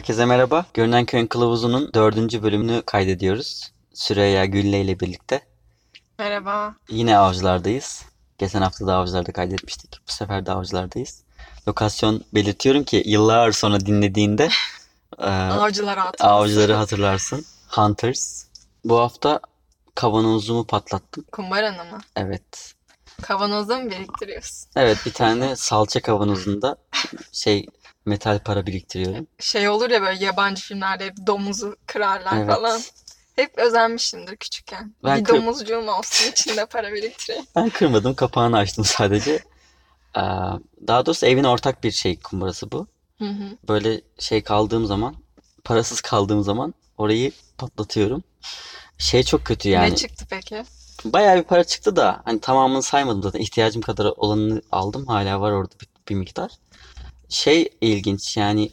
[0.00, 0.66] Herkese merhaba.
[0.74, 3.72] Görünen Köyün Kılavuzu'nun dördüncü bölümünü kaydediyoruz.
[3.94, 5.40] Süreyya Gülle ile birlikte.
[6.18, 6.74] Merhaba.
[6.88, 8.02] Yine avcılardayız.
[8.38, 9.98] Geçen hafta da avcılarda kaydetmiştik.
[10.08, 11.22] Bu sefer de avcılardayız.
[11.68, 14.48] Lokasyon belirtiyorum ki yıllar sonra dinlediğinde
[15.18, 16.34] e, Avcılar hatırlasın.
[16.34, 17.44] avcıları hatırlarsın.
[17.68, 18.44] Hunters.
[18.84, 19.40] Bu hafta
[19.94, 21.24] kavanozumu patlattım.
[21.32, 21.98] Kumbaranı mı?
[22.16, 22.74] Evet.
[23.22, 24.68] Kavanozda mı biriktiriyorsun?
[24.76, 26.76] Evet bir tane salça kavanozunda
[27.32, 27.66] şey
[28.06, 29.26] metal para biriktiriyorum.
[29.40, 32.54] Şey olur ya böyle yabancı filmlerde hep domuzu kırarlar Evet.
[32.54, 32.80] falan.
[33.36, 34.94] Hep özenmişimdir küçükken.
[35.04, 37.46] Ben bir kır- domuzcuğum olsun içinde para biriktireyim.
[37.56, 39.32] Ben kırmadım, kapağını açtım sadece.
[40.16, 40.20] Ee,
[40.86, 42.86] Daha doğrusu evin ortak bir şey kumbarası bu.
[43.18, 43.56] Hı hı.
[43.68, 45.16] Böyle şey kaldığım zaman,
[45.64, 48.22] parasız kaldığım zaman orayı patlatıyorum.
[48.98, 49.90] Şey çok kötü yani.
[49.90, 50.64] Ne çıktı peki?
[51.04, 53.40] Bayağı bir para çıktı da hani tamamını saymadım zaten.
[53.40, 55.06] İhtiyacım kadar olanını aldım.
[55.06, 56.50] Hala var orada bir, bir miktar.
[57.30, 58.70] Şey ilginç yani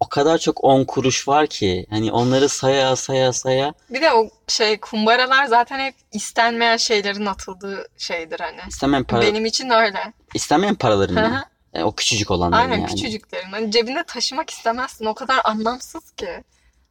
[0.00, 4.30] o kadar çok 10 kuruş var ki hani onları saya saya saya Bir de o
[4.48, 8.60] şey kumbaralar zaten hep istenmeyen şeylerin atıldığı şeydir hani.
[8.68, 10.12] istemeyen para Benim için öyle.
[10.34, 11.44] istemeyen paraların.
[11.74, 12.86] Yani o küçücük olanların Aynen yani.
[12.90, 13.50] küçücüklerin.
[13.50, 15.04] Hani cebinde taşımak istemezsin.
[15.06, 16.44] O kadar anlamsız ki.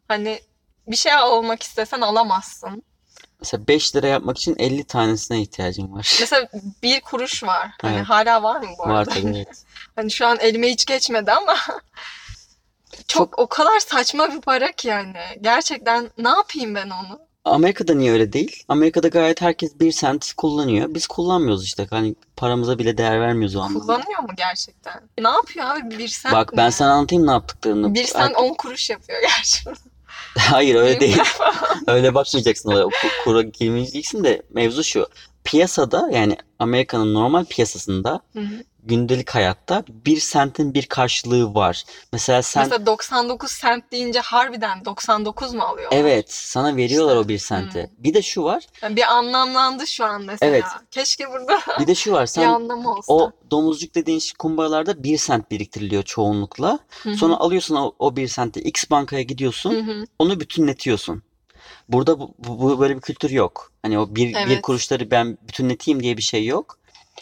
[0.08, 0.39] Hani
[0.88, 2.84] bir şey almak istesen alamazsın.
[3.44, 6.17] Mesela 5 lira yapmak için 50 tanesine ihtiyacım var.
[6.19, 6.47] Mesela
[6.83, 7.72] bir kuruş var.
[7.81, 8.05] Hani Evet.
[8.05, 9.09] hala var mı bu Var arada?
[9.09, 9.63] tabii evet.
[9.95, 11.55] Hani şu an elime hiç geçmedi ama
[13.08, 15.17] çok, o kadar saçma bir para ki yani.
[15.41, 17.19] Gerçekten ne yapayım ben onu?
[17.45, 18.63] Amerika'da niye öyle değil?
[18.67, 20.94] Amerika'da gayet herkes 1 sent kullanıyor.
[20.94, 21.88] Biz kullanmıyoruz işte.
[21.89, 23.80] Hani paramıza bile değer vermiyoruz o anlamda.
[23.85, 25.02] Kullanıyor mu gerçekten?
[25.19, 27.94] Ne yapıyor abi bir sent Bak ben sana anlatayım ne yaptıklarını.
[27.94, 29.59] Bir sent 10 kuruş yapıyor gerçi.
[30.38, 31.17] Hayır öyle değil.
[31.88, 32.88] Öyle bakmayacaksın olaya.
[33.23, 35.08] Kura girmeyeceksin de mevzu şu.
[35.44, 38.63] Piyasada yani Amerika'nın normal piyasasında Hı hı.
[38.84, 41.84] gündelik hayatta bir sentin bir karşılığı var.
[42.13, 45.88] Mesela sen Mesela 99 sent deyince harbiden 99 mu alıyor?
[45.91, 47.79] evet sana veriyorlar İşte, o bir senti.
[47.81, 47.90] hı.
[47.97, 48.63] Bir de şu var.
[48.81, 50.51] Yani bir anlamlandı şu an mesela.
[50.51, 50.63] Evet.
[50.91, 52.22] Keşke burada Bir de şu var.
[52.22, 53.13] bir Sen anlamı olsa.
[53.13, 56.79] o domuzcuk dediğin şey kumbaralarda bir sent biriktiriliyor çoğunlukla.
[57.03, 57.16] Hı hı.
[57.18, 59.72] Sonra alıyorsun o, o bir senti X bankaya gidiyorsun.
[59.88, 60.03] Hı hı.
[60.19, 61.23] Onu bütünletiyorsun.
[61.89, 63.71] Burada bu, bu- böyle bir kültür yok.
[63.81, 64.61] Hani o bir, bir Evet.
[64.61, 66.79] kuruşları ben bütünleteyim diye bir şey yok.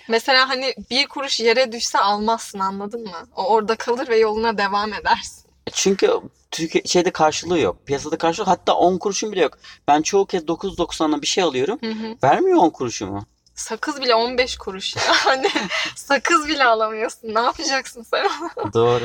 [0.10, 3.28] Mesela hani bir kuruş yere düşse almazsın anladın mı?
[3.36, 5.46] O orada kalır ve yoluna devam edersin.
[5.74, 6.12] Çünkü
[6.52, 7.86] Türkiye şeyde karşılığı yok.
[7.86, 9.58] Piyasada karşılığı hatta 10 kuruşun bile yok.
[9.88, 11.80] Ben çoğu kez 9.90'a bir şey alıyorum.
[11.84, 12.16] Hı hı.
[12.24, 13.26] Vermiyor 10 kuruşumu.
[13.56, 15.02] Sakız bile 15 kuruş ya.
[15.08, 15.48] Hani
[15.96, 17.34] sakız bile alamıyorsun.
[17.36, 18.28] Ne yapacaksın sen?
[18.74, 19.04] Doğru.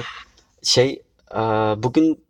[0.62, 1.02] Şey
[1.76, 2.24] bugün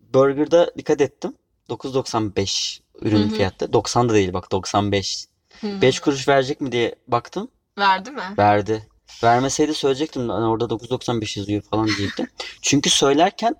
[0.00, 1.34] Burger'da dikkat ettim.
[1.68, 3.36] 9.95 ürün Hı hı.
[3.36, 3.72] fiyatı.
[3.72, 5.26] 90 da değil bak 95.
[5.60, 5.82] Hı.
[5.82, 7.48] 5 kuruş verecek mi diye baktım.
[7.78, 8.22] Verdi mi?
[8.38, 8.88] Verdi.
[9.22, 10.28] Vermeseydi söyleyecektim.
[10.28, 12.26] Hani orada 9.95 yazıyor falan diyecektim.
[12.62, 13.54] Çünkü söylerken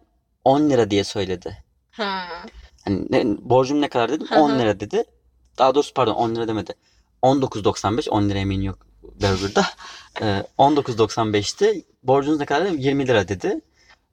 [0.45, 1.65] 10 lira diye söyledi.
[1.91, 2.27] Ha.
[2.85, 4.27] Hani ne, borcum ne kadar dedim?
[4.31, 4.41] Hı hı.
[4.41, 5.05] 10 lira dedi.
[5.59, 6.75] Daha doğrusu pardon 10 lira demedi.
[7.23, 9.67] 19.95 10 lira emin yok Burger'da.
[10.23, 11.85] Ee, 19.95'ti.
[12.03, 12.79] Borcunuz ne kadar dedim?
[12.79, 13.61] 20 lira dedi.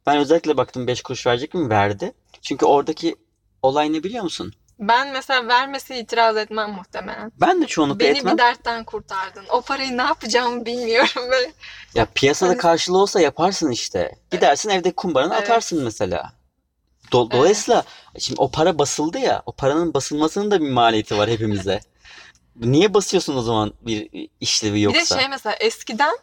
[0.05, 1.69] Ben özellikle baktım 5 kuruş verecek mi?
[1.69, 2.13] Verdi.
[2.41, 3.15] Çünkü oradaki
[3.63, 4.53] olay ne biliyor musun?
[4.79, 7.31] Ben mesela vermese itiraz etmem muhtemelen.
[7.41, 8.33] Ben de çoğunlukla Beni etmem.
[8.33, 9.45] bir dertten kurtardın.
[9.49, 11.51] O parayı ne yapacağımı bilmiyorum ve
[11.95, 14.15] Ya piyasada Hani- karşılığı olsa yaparsın işte.
[14.31, 15.43] Gidersin evde kumbaranı Evet.
[15.43, 16.33] atarsın mesela.
[17.11, 17.83] Do- Dolayısıyla
[18.19, 19.43] şimdi o para basıldı ya.
[19.45, 21.79] O paranın basılmasının da bir maliyeti var hepimize.
[22.55, 25.19] Niye basıyorsun o zaman bir işlevi bir de yoksa?
[25.19, 26.17] şey mesela eskiden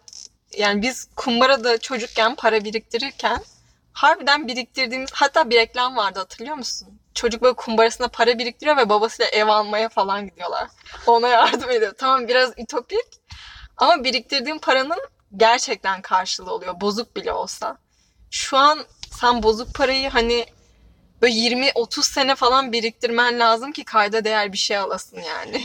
[0.58, 3.38] yani biz kumbarada çocukken para biriktirirken
[3.92, 6.88] harbiden biriktirdiğimiz hatta bir reklam vardı hatırlıyor musun?
[7.14, 10.68] Çocuk böyle kumbarasına para biriktiriyor ve babasıyla ev almaya falan gidiyorlar.
[11.06, 11.94] Ona yardım ediyor.
[11.98, 13.06] Tamam biraz ütopik
[13.76, 14.98] ama biriktirdiğin paranın
[15.36, 16.80] gerçekten karşılığı oluyor.
[16.80, 17.78] Bozuk bile olsa.
[18.30, 18.78] Şu an
[19.20, 20.46] sen bozuk parayı hani
[21.22, 25.62] böyle 20-30 sene falan biriktirmen lazım ki kayda değer bir şey alasın yani.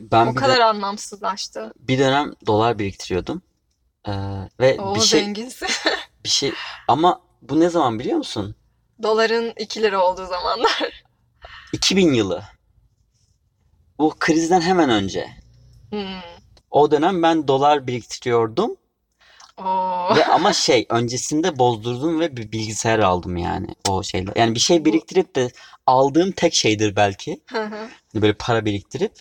[0.00, 1.72] Ben o kadar de- anlamsızlaştı.
[1.78, 3.42] bir dönem dolar biriktiriyordum.
[4.08, 4.12] Ee,
[4.60, 5.68] ve O bir şey zenginsin.
[6.24, 6.52] bir şey
[6.88, 8.54] ama bu ne zaman biliyor musun?
[9.02, 11.04] Doların 2 lira olduğu zamanlar.
[11.72, 12.42] 2000 yılı.
[13.98, 15.28] Bu krizden hemen önce.
[15.90, 16.20] Hmm.
[16.70, 18.76] O dönem ben dolar biriktiriyordum.
[19.58, 20.16] Oo.
[20.16, 24.32] Ve ama şey öncesinde bozdurdum ve bir bilgisayar aldım yani o şeyle.
[24.36, 25.50] Yani bir şey biriktirip de
[25.86, 27.40] aldığım tek şeydir belki.
[27.46, 27.88] Hı hı.
[28.12, 29.12] Hani böyle para biriktirip.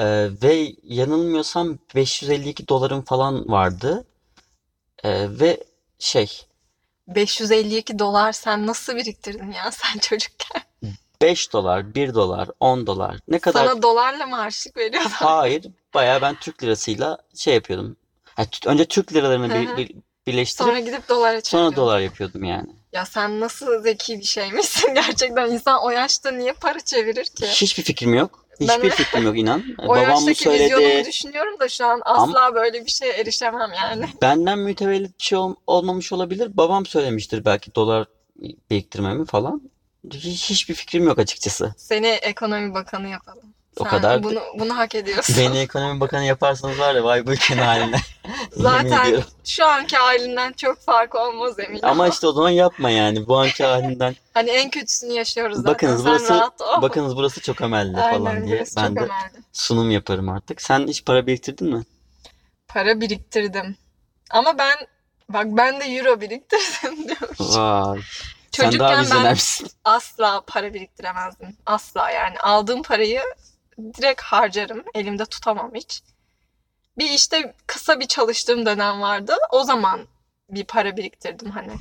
[0.00, 4.06] Ee, ve yanılmıyorsam 552 dolarım falan vardı.
[5.04, 5.64] Ee, ve
[5.98, 6.46] şey
[7.08, 10.62] 552 dolar sen nasıl biriktirdin ya sen çocukken?
[11.22, 15.12] 5 dolar, 1 dolar, 10 dolar ne kadar Sana dolarla mı harçlık veriyorlar?
[15.12, 17.96] hayır bayağı ben Türk lirasıyla şey yapıyordum.
[18.36, 19.96] T- önce Türk liralarını bir, bir-
[20.26, 21.76] birleştirip Sonra gidip dolara sonra çeviriyorsun.
[21.76, 22.68] dolar yapıyordum yani.
[22.92, 25.50] Ya sen nasıl zeki bir şeymişsin gerçekten.
[25.50, 27.46] insan o yaşta niye para çevirir ki?
[27.46, 28.43] Hiçbir fikrim yok.
[28.60, 29.64] Ben- Hiçbir fikrim yok inan.
[29.78, 31.04] O Babam söyledi?
[31.08, 34.06] düşünüyorum da şu an asla böyle bir şeye erişemem yani.
[34.22, 36.56] Benden mütevellit bir şey ol- olmamış olabilir.
[36.56, 38.06] Babam söylemiştir belki dolar
[38.70, 39.62] biriktirmemi falan.
[40.12, 41.74] Hiç, hiçbir fikrim yok açıkçası.
[41.76, 43.54] Seni ekonomi bakanı yapalım.
[43.80, 45.36] O Sen kadar- bunu bunu hak ediyorsun.
[45.38, 47.96] Beni ekonomi bakanı yaparsanız var ya vay bu ülkenin haline.
[48.52, 51.80] Zaten şu anki halinden çok fark olmaz eminim.
[51.82, 53.26] Ama işte o zaman yapma yani.
[53.26, 54.16] Bu anki halinden.
[54.34, 55.74] Hani en kötüsünü yaşıyoruz zaten.
[55.74, 56.82] Bakınız Sen burası rahat ol.
[56.82, 58.64] bakınız burası çok emelli falan diye.
[58.76, 59.42] Ben de önemli.
[59.52, 60.62] sunum yaparım artık.
[60.62, 61.84] Sen hiç para biriktirdin mi?
[62.68, 63.76] Para biriktirdim.
[64.30, 64.76] Ama ben
[65.28, 67.36] bak ben de euro biriktirdim diyorum.
[67.38, 68.00] Vay.
[68.52, 69.36] Sen daha Çocukken ben
[69.84, 71.56] asla para biriktiremezdim.
[71.66, 72.38] Asla yani.
[72.38, 73.22] Aldığım parayı
[73.78, 74.84] direkt harcarım.
[74.94, 76.02] Elimde tutamam hiç.
[76.98, 79.34] Bir işte kısa bir çalıştığım dönem vardı.
[79.50, 80.00] O zaman
[80.50, 81.72] bir para biriktirdim hani.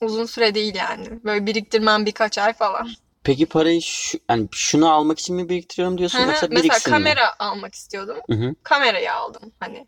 [0.00, 1.24] Uzun süre değil yani.
[1.24, 2.90] Böyle biriktirmem birkaç ay falan.
[3.24, 6.98] Peki parayı şu, yani şunu almak için mi biriktiriyorum diyorsun yoksa Mesela biriksin mi?
[6.98, 8.16] kamera almak istiyordum.
[8.30, 8.54] Hı hı.
[8.62, 9.86] Kamerayı aldım hani.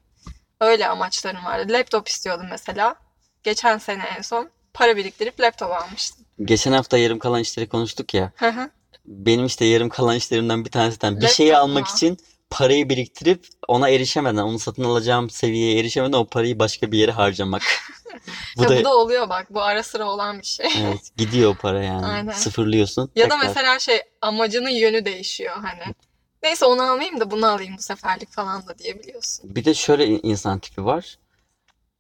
[0.61, 1.73] Öyle amaçlarım vardı.
[1.73, 2.95] Laptop istiyordum mesela.
[3.43, 6.27] Geçen sene en son para biriktirip laptop almıştım.
[6.45, 8.33] Geçen hafta yarım kalan işleri konuştuk ya.
[8.37, 8.71] Hı hı.
[9.11, 12.19] Benim işte yarım kalan işlerimden bir tanesinden bir şeyi almak için
[12.51, 17.63] parayı biriktirip ona erişemeden, onu satın alacağım seviyeye erişemeden o parayı başka bir yere harcamak.
[18.57, 19.47] Bu Ya da bu da oluyor bak.
[19.55, 20.67] Bu ara sıra olan bir şey.
[20.79, 22.07] evet gidiyor para yani.
[22.07, 22.33] Aynen.
[22.33, 23.11] Sıfırlıyorsun.
[23.17, 23.49] Ya da tekrar.
[23.49, 25.95] mesela şey amacının yönü değişiyor hani.
[26.43, 29.55] Neyse onu almayayım da bunu alayım bu seferlik falan da diyebiliyorsun.
[29.57, 31.19] Bir de şöyle in- insan tipi var.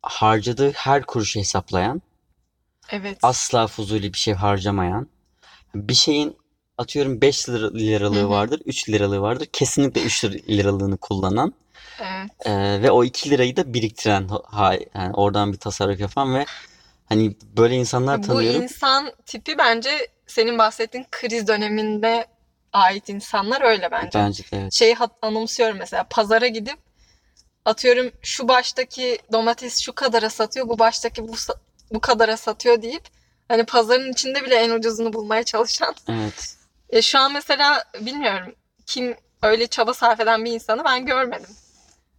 [0.02, 2.02] Harcadığı her kuruşu hesaplayan,
[2.90, 3.18] Evet.
[3.22, 5.08] asla fuzuli bir şey harcamayan,
[5.74, 6.36] bir şeyin
[6.80, 9.46] atıyorum 5 lira, liralığı vardır, 3 liralığı vardır.
[9.52, 11.54] Kesinlikle 3 liralığını kullanan
[12.00, 12.30] Evet.
[12.46, 16.46] Ee, ve o 2 lirayı da biriktiren ha, yani oradan bir tasarruf yapan ve
[17.08, 18.62] hani böyle insanlar Bu tanıyorum.
[18.62, 19.90] insan tipi bence
[20.26, 22.26] senin bahsettiğin kriz döneminde
[22.72, 24.18] ait insanlar öyle bence.
[24.18, 24.72] Bence de evet.
[24.72, 26.78] Şeyi anımsıyorum mesela pazara gidip
[27.64, 31.32] atıyorum şu baştaki domates şu kadara satıyor, bu baştaki bu
[31.92, 33.02] bu kadara satıyor deyip
[33.48, 35.94] hani pazarın içinde bile en ucuzunu bulmaya çalışan.
[36.08, 36.59] Evet.
[36.92, 38.54] E, şu an mesela bilmiyorum
[38.86, 41.50] kim öyle çaba sarf eden bir insanı ben görmedim.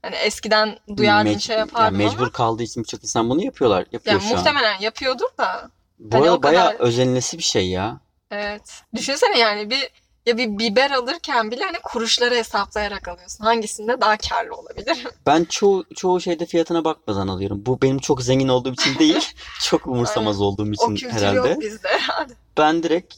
[0.02, 3.86] Hani eskiden duyardım Mec- şey yani yapardım ama mecbur kaldığı için birçok insan bunu yapıyorlar.
[3.92, 4.36] Yapıyor yani şu an.
[4.38, 5.70] muhtemelen yapıyordur da
[6.00, 8.00] Bu hani arada o kadar- bayağı özenilesi bir şey ya.
[8.32, 8.82] evet.
[8.96, 9.90] Düşünsene yani bir
[10.26, 13.44] ya bir biber alırken bile hani kuruşları hesaplayarak alıyorsun.
[13.44, 15.08] Hangisinde daha karlı olabilir?
[15.26, 17.64] Ben çoğu çoğu şeyde fiyatına bakmadan alıyorum.
[17.66, 19.34] Bu benim çok zengin olduğum için değil,
[19.64, 21.50] çok umursamaz olduğum O için kültür herhalde.
[21.50, 22.34] yok bizde herhalde.
[22.58, 23.16] Ben direkt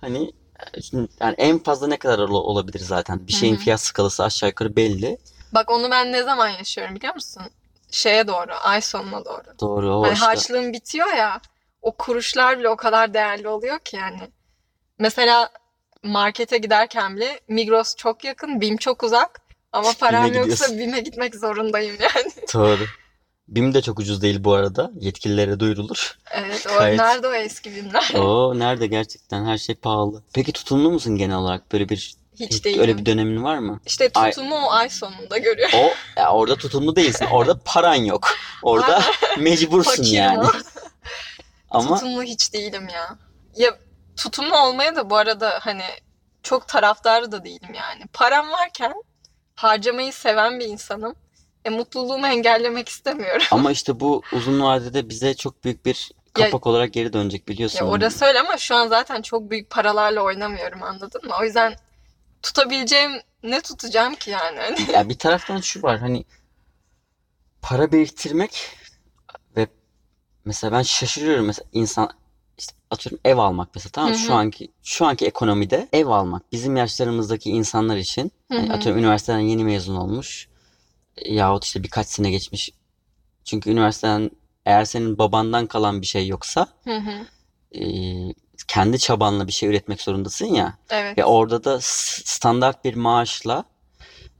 [0.00, 0.32] hani
[1.20, 3.26] yani en fazla ne kadar ol- olabilir zaten.
[3.26, 3.62] Bir şeyin Hı hı.
[3.62, 5.18] fiyat skalası aşağı yukarı belli.
[5.54, 7.42] Bak onu ben ne zaman yaşıyorum biliyor musun?
[7.90, 9.42] Şeye doğru, ay sonuna doğru.
[9.60, 10.26] Doğru o Hani işte.
[10.26, 11.40] harçlığın bitiyor ya,
[11.82, 14.30] o kuruşlar bile o kadar değerli oluyor ki yani.
[14.98, 15.50] Mesela
[16.02, 19.40] markete giderken bile Migros çok yakın, BİM çok uzak.
[19.72, 20.78] Ama param BİM'e yoksa gidiyorsun.
[20.78, 22.32] BİM'e gitmek zorundayım yani.
[22.54, 22.78] Doğru.
[23.50, 24.90] BİM de çok ucuz değil bu arada.
[25.00, 26.18] Yetkililere duyurulur.
[26.30, 26.98] Evet, o Gayet.
[26.98, 28.12] nerede o eski BİM'ler?
[28.14, 30.22] Oo nerede gerçekten her şey pahalı.
[30.34, 31.72] Peki tutumlu musun genel olarak?
[31.72, 32.98] Böyle bir Hiç öyle değilim.
[32.98, 33.80] bir dönemin var mı?
[33.86, 35.78] İşte Ay- tutumu o ay sonunda görüyorum.
[35.78, 37.26] O ya orada tutumlu değilsin.
[37.32, 38.28] Orada paran yok.
[38.62, 39.02] Orada
[39.38, 40.46] mecbursun yani.
[41.70, 43.18] Ama Tutumlu hiç değilim ya.
[43.56, 43.78] Ya
[44.16, 45.82] tutumlu olmaya da bu arada hani
[46.42, 48.04] çok taraftarı da değilim yani.
[48.12, 48.94] Param varken
[49.54, 51.14] harcamayı seven bir insanım.
[51.64, 53.46] E mutluluğumu engellemek istemiyorum.
[53.50, 57.78] ama işte bu uzun vadede bize çok büyük bir kapak olarak geri dönecek biliyorsun.
[57.78, 61.34] Ya orası öyle ama şu an zaten çok büyük paralarla oynamıyorum anladın mı?
[61.40, 61.76] O yüzden
[62.42, 63.10] tutabileceğim
[63.42, 64.76] ne tutacağım ki yani?
[64.92, 66.24] Ya bir taraftan şu var hani
[67.62, 68.68] para biriktirmek
[69.56, 69.66] ve
[70.44, 72.10] mesela ben şaşırıyorum mesela insan
[72.58, 74.16] işte atıyorum ev almak mesela tamam mı?
[74.16, 74.26] Hı hı.
[74.26, 78.58] Şu anki şu anki ekonomide ev almak bizim yaşlarımızdaki insanlar için hı.
[78.72, 80.49] atıyorum üniversiteden yeni mezun olmuş
[81.26, 82.70] yahut işte birkaç sene geçmiş.
[83.44, 84.30] Çünkü üniversiteden
[84.66, 87.26] eğer senin babandan kalan bir şey yoksa Hı hı.
[87.78, 87.82] e,
[88.68, 90.78] kendi çabanla bir şey üretmek zorundasın ya.
[90.90, 91.18] Evet.
[91.18, 93.64] Ve orada da standart bir maaşla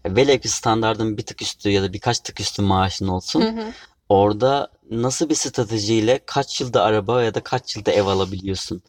[0.06, 3.42] velev ki standardın bir tık üstü ya da birkaç tık üstü maaşın olsun.
[3.42, 3.72] Hı hı.
[4.08, 8.82] Orada nasıl bir stratejiyle kaç yılda araba ya da kaç yılda ev alabiliyorsun?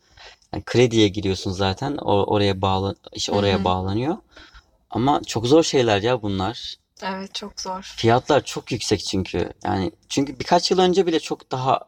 [0.54, 1.98] Yani krediye giriyorsun zaten.
[1.98, 3.64] O, oraya bağlı iş oraya hı.
[3.64, 4.18] bağlanıyor.
[4.90, 6.76] Ama çok zor şeyler ya bunlar.
[7.04, 7.94] Evet çok zor.
[7.98, 9.54] Fiyatlar çok yüksek çünkü.
[9.64, 11.80] Yani çünkü birkaç yıl önce bile çok daha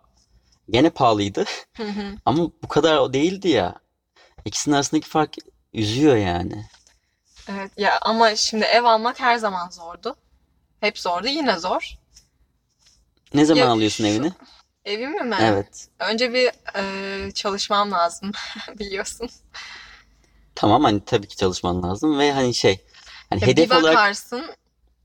[0.70, 1.46] gene pahalıydı
[1.78, 2.16] Hı hı.
[2.26, 3.76] ama bu kadar o değildi ya.
[4.46, 5.36] İkisinin arasındaki fark
[5.74, 6.66] üzüyor yani.
[7.50, 10.16] Evet ya ama şimdi ev almak her zaman zordu.
[10.80, 11.98] Hep zordu yine zor.
[13.34, 14.32] Ne zaman Ya alıyorsun şu- evini?
[14.86, 15.38] Evim mi?
[15.42, 15.88] Evet.
[16.00, 18.32] Önce bir e, çalışmam lazım
[18.80, 19.30] biliyorsun.
[20.56, 22.82] Tamam hani tabii ki çalışman lazım ve hani şey
[23.30, 24.46] hani Ya hedef bir olarak bakarsın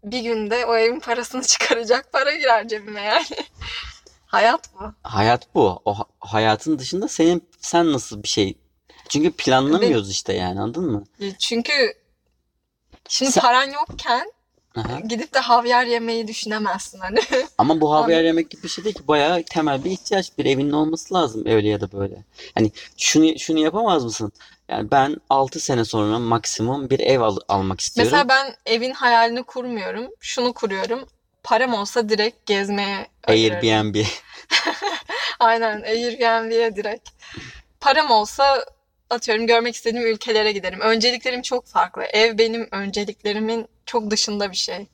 [0.05, 3.25] bir günde o evin parasını çıkaracak para girer cebime yani.
[4.27, 4.93] Hayat bu.
[5.03, 5.83] hayat bu.
[5.85, 8.59] O ha- hayatın dışında senin sen nasıl bir şey
[9.09, 11.05] çünkü planlamıyoruz işte yani anladın mı?
[11.39, 11.73] Çünkü
[13.09, 14.33] şimdi Sen- paran yokken
[14.79, 15.01] Aha.
[15.01, 17.19] gidip de havyar yemeyi düşünemezsin hani.
[17.59, 19.09] Ama bu havyar yemek gibi bir şey değil ki.
[19.09, 20.39] Bayağı temel bir ihtiyaç.
[20.39, 22.25] Bir evinin olması lazım öyle ya da böyle.
[22.55, 24.33] Hani şunu şunu yapamaz mısın?
[24.69, 28.13] Yani ben 6 sene sonra maksimum bir ev al- almak istiyorum.
[28.13, 30.07] Mesela ben evin hayalini kurmuyorum.
[30.21, 31.09] Şunu kuruyorum.
[31.43, 33.59] Param olsa direkt gezmeye ayırırım.
[33.69, 33.95] Airbnb.
[35.41, 37.09] Aynen Airbnb'ye direkt.
[37.81, 38.65] Param olsa
[39.11, 40.81] atıyorum görmek istediğim ülkelere giderim.
[40.81, 42.03] Önceliklerim çok farklı.
[42.03, 44.87] Ev benim önceliklerimin çok dışında bir şey.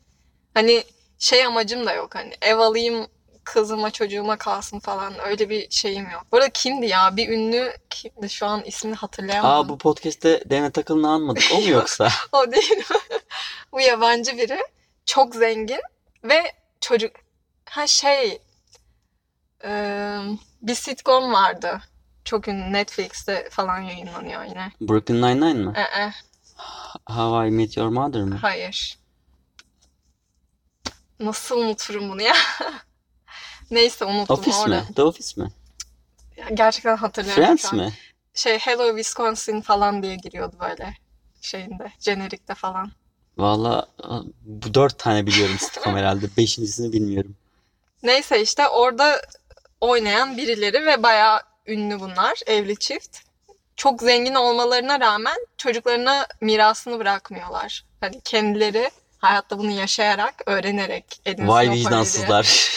[0.54, 0.84] Hani
[1.18, 3.06] şey amacım da yok hani ev alayım
[3.44, 6.26] kızıma çocuğuma kalsın falan öyle bir şeyim yok.
[6.32, 7.16] Bu arada kimdi ya?
[7.16, 8.30] Bir ünlü kimdi?
[8.30, 9.56] Şu an ismini hatırlayamadım.
[9.56, 11.42] Aa bu podcast'te Demet Akıl'ını anmadık.
[11.54, 12.08] O mu yoksa?
[12.32, 12.84] O değil.
[13.72, 14.58] Bu yabancı biri.
[15.06, 15.80] Çok zengin
[16.24, 17.12] ve çocuk.
[17.64, 18.38] Ha şey.
[19.64, 20.18] eee,
[20.62, 21.80] bir sitcom vardı.
[22.24, 22.72] Çok ünlü.
[22.72, 24.72] Netflix'te falan yayınlanıyor yine.
[24.80, 25.74] Brooklyn Nine-Nine mı?
[25.76, 26.10] Ee,
[27.12, 28.38] How I Met Your Mother mı?
[28.42, 28.98] hayır.
[31.20, 32.34] Nasıl unuturum bunu ya?
[33.70, 34.62] Neyse unuttum Office mi?
[34.62, 34.92] oradan.
[34.92, 35.48] The Office mi?
[36.54, 37.76] Gerçekten hatırlıyorum Friends şu an.
[37.76, 37.92] mi?
[38.34, 40.94] Şey Hello Wisconsin falan diye giriyordu böyle
[41.40, 41.92] şeyinde.
[41.98, 42.92] Jenerikte falan.
[43.38, 43.86] Valla
[44.42, 46.26] bu dört tane biliyorum sitcom herhalde.
[46.36, 47.36] Beşincisini bilmiyorum.
[48.02, 49.22] Neyse işte orada
[49.80, 52.40] oynayan birileri ve bayağı ünlü bunlar.
[52.46, 53.18] Evli çift.
[53.76, 57.84] Çok zengin olmalarına rağmen çocuklarına mirasını bırakmıyorlar.
[58.00, 62.70] Hani kendileri hayatta bunu yaşayarak, öğrenerek edinsin Vay vicdansızlar.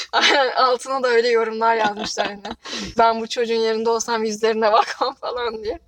[0.55, 2.55] Altına da öyle yorumlar yazmışlar hani.
[2.97, 5.79] Ben bu çocuğun yerinde olsam yüzlerine bakmam falan diye.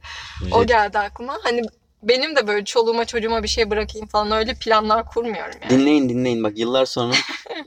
[0.51, 1.37] O geldi aklıma.
[1.43, 1.61] Hani
[2.03, 5.69] benim de böyle çoluğuma çocuğuma bir şey bırakayım falan öyle planlar kurmuyorum yani.
[5.69, 7.13] Dinleyin dinleyin bak yıllar sonra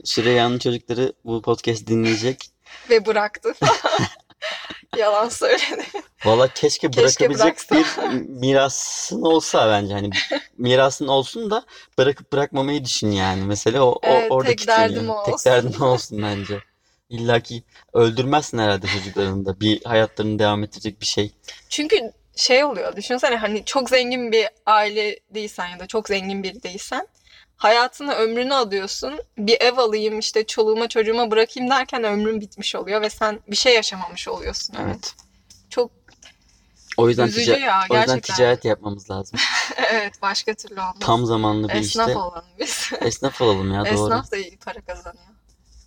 [0.03, 2.49] Süreyya'nın çocukları bu podcast dinleyecek.
[2.89, 3.53] Ve bıraktı.
[4.97, 5.85] Yalan söyledi.
[6.25, 7.85] Valla keşke Keşke bırakabilecek bir
[8.29, 10.09] mirasın olsa bence hani
[10.57, 11.65] mirasın olsun da
[11.97, 13.43] bırakıp bırakmamayı düşün yani.
[13.45, 15.11] Mesela o, o Evet, oradaki tek derdim yani.
[15.11, 16.59] o Tek derdin o olsun bence.
[17.09, 19.59] İlla ki öldürmezsin herhalde çocuklarını da.
[19.59, 21.31] Bir hayatlarını devam ettirecek bir şey.
[21.69, 26.63] Çünkü şey oluyor düşünsene hani çok zengin bir aile değilsen ya da çok zengin biri
[26.63, 27.07] değilsen
[27.63, 29.19] hayatını ömrünü adıyorsun.
[29.37, 33.75] Bir ev alayım işte çoluğuma çocuğuma bırakayım derken ömrün bitmiş oluyor ve sen bir şey
[33.75, 34.75] yaşamamış oluyorsun.
[34.85, 35.15] Evet.
[35.69, 35.91] Çok
[36.97, 38.35] O yüzden, üzücü tica- ya o yüzden gerçekten.
[38.35, 39.39] ticaret yapmamız lazım.
[39.91, 40.95] evet başka türlü olmaz.
[40.99, 42.19] Tam zamanlı bir Esnaf işte.
[42.19, 42.89] olalım biz.
[43.01, 43.93] Esnaf olalım ya doğru.
[43.93, 45.25] Esnaf da iyi para kazanıyor.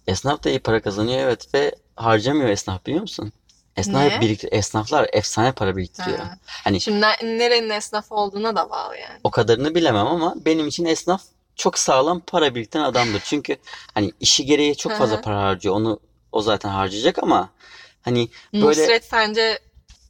[0.07, 3.33] Esnaf da iyi para kazanıyor evet ve harcamıyor esnaf biliyor musun?
[3.77, 4.21] Esnaf Niye?
[4.21, 6.19] biriktir esnaflar efsane para biriktiriyor.
[6.19, 6.39] Ha.
[6.47, 9.21] Hani Şimdi ne- nerenin esnafı olduğuna da bağlı yani.
[9.25, 11.23] o kadarını bilemem ama benim için esnaf
[11.57, 13.21] çok sağlam para biriktiren adamdır.
[13.25, 13.57] Çünkü
[13.95, 15.75] hani işi gereği çok fazla para harcıyor.
[15.75, 16.01] Onu
[16.33, 17.49] o zaten harcayacak ama
[18.03, 19.59] hani böyle Nusret sence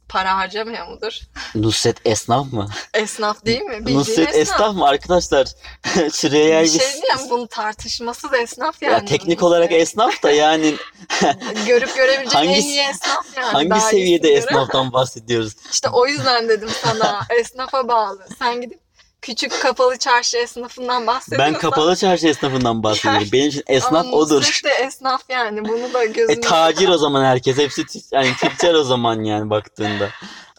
[0.09, 1.19] para harcamıyor mudur?
[1.55, 2.67] Nusret esnaf mı?
[2.93, 3.79] Esnaf değil mi?
[3.79, 5.47] Bildiğin Nusret esnaf mı arkadaşlar?
[6.13, 8.93] Şuraya Bir şey diyeyim bunun tartışması da esnaf yani.
[8.93, 10.75] ya teknik olarak esnaf da yani
[11.67, 13.45] Görüp görebilecek en Hangi- iyi esnaf yani.
[13.53, 15.53] hangi Daha seviyede esnaftan bahsediyoruz?
[15.71, 18.27] İşte o yüzden dedim sana esnafa bağlı.
[18.39, 18.79] Sen gidip
[19.27, 21.53] küçük kapalı çarşı esnafından bahsediyorsan.
[21.53, 23.27] Ben kapalı çarşı esnafından bahsediyorum.
[23.33, 24.41] Benim için esnaf Ama odur.
[24.41, 25.65] Nusret de esnaf yani.
[25.65, 27.57] Bunu da gözünde E tacir o zaman herkes.
[27.57, 30.09] Hepsi yani tüccar o zaman yani baktığında.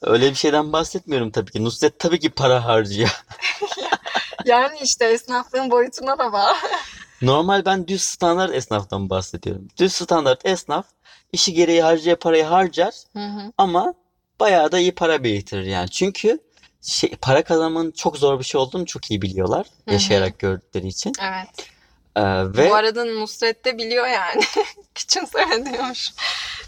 [0.02, 1.64] Öyle bir şeyden bahsetmiyorum tabii ki.
[1.64, 3.10] Nusret tabii ki para harcıyor.
[4.44, 6.56] Yani işte esnaflığın boyutuna da bağlı.
[7.22, 9.68] Normal ben düz standart esnaftan bahsediyorum.
[9.78, 10.86] Düz standart esnaf
[11.32, 13.52] işi gereği harcaya parayı harcar Hı hı.
[13.58, 13.94] ama
[14.40, 15.90] bayağı da iyi para biriktirir yani.
[15.90, 16.38] Çünkü
[16.82, 19.66] şey, para kazanmanın çok zor bir şey olduğunu çok iyi biliyorlar.
[19.84, 19.94] Hı hı.
[19.94, 21.12] Yaşayarak gördükleri için.
[21.22, 21.48] Evet.
[22.16, 22.22] Ee,
[22.56, 24.42] ve Bu arada Nusret de biliyor yani.
[24.94, 25.94] Küçümseme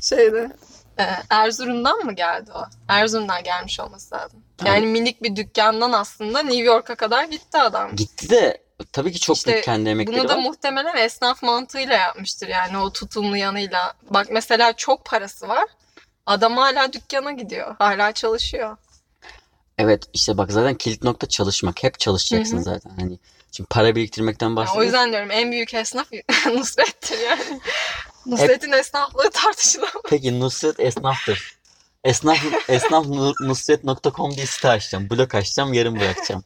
[0.00, 0.50] Şeyde.
[0.98, 2.62] e, Erzurum'dan mı geldi o?
[2.88, 4.40] Erzurum'dan gelmiş olması lazım.
[4.64, 7.96] Yani minik bir dükkandan aslında New York'a kadar gitti adam.
[7.96, 8.62] gitti de
[8.92, 10.42] tabii ki çok İşte büyük kendi emekleri Bunu da var.
[10.42, 13.94] muhtemelen esnaf mantığıyla yapmıştır yani o tutumlu yanıyla.
[14.10, 15.64] Bak mesela çok parası var.
[16.26, 17.76] Adam hala dükkana gidiyor.
[17.78, 18.76] Hala çalışıyor.
[19.80, 21.82] Evet işte bak zaten kilit nokta çalışmak.
[21.82, 22.64] Hep çalışacaksın Hı hı.
[22.64, 22.90] zaten.
[23.00, 23.18] Hani
[23.52, 24.86] şimdi para biriktirmekten Yani o bahsediyoruz.
[24.86, 26.06] yüzden diyorum en büyük esnaf
[26.46, 27.60] Nusret'tir yani.
[28.26, 29.92] Nusret'in esnaflığı tartışılamaz.
[30.08, 31.60] Peki Nusret esnaftır.
[32.04, 33.06] Esnaf esnaf
[33.40, 35.10] nusret.com diye site açacağım.
[35.10, 36.44] Blog açacağım, yarım bırakacağım.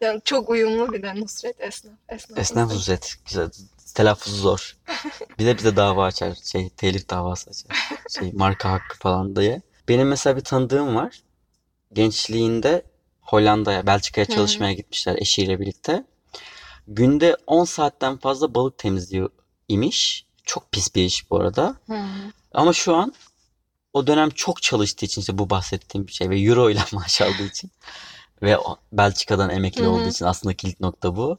[0.00, 1.92] Yani çok uyumlu bir de Nusret esnaf.
[2.08, 3.02] Esnaf, Esnaf Nusret.
[3.02, 3.18] Nusret.
[3.26, 3.50] Güzel.
[3.94, 4.76] telaffuzu zor.
[5.38, 6.34] Bir de bize dava açar.
[6.44, 7.76] Şey telif davası açar.
[8.20, 9.62] Şey marka hakkı falan diye.
[9.88, 11.20] Benim mesela bir tanıdığım var.
[11.96, 12.82] Gençliğinde
[13.20, 16.04] Hollanda'ya, Belçika'ya çalışmaya gitmişler eşiyle birlikte.
[16.88, 19.30] Günde 10 saatten fazla balık temizliyor
[19.68, 20.26] imiş.
[20.44, 21.76] Çok pis bir iş bu arada.
[21.86, 22.06] Hı.
[22.52, 23.14] Ama şu an
[23.92, 27.70] o dönem çok çalıştığı için işte bu bahsettiğim şey ve euro ile maaş aldığı için
[28.42, 28.56] ve
[28.92, 29.90] Belçika'dan emekli hı.
[29.90, 31.38] olduğu için aslında kilit nokta bu.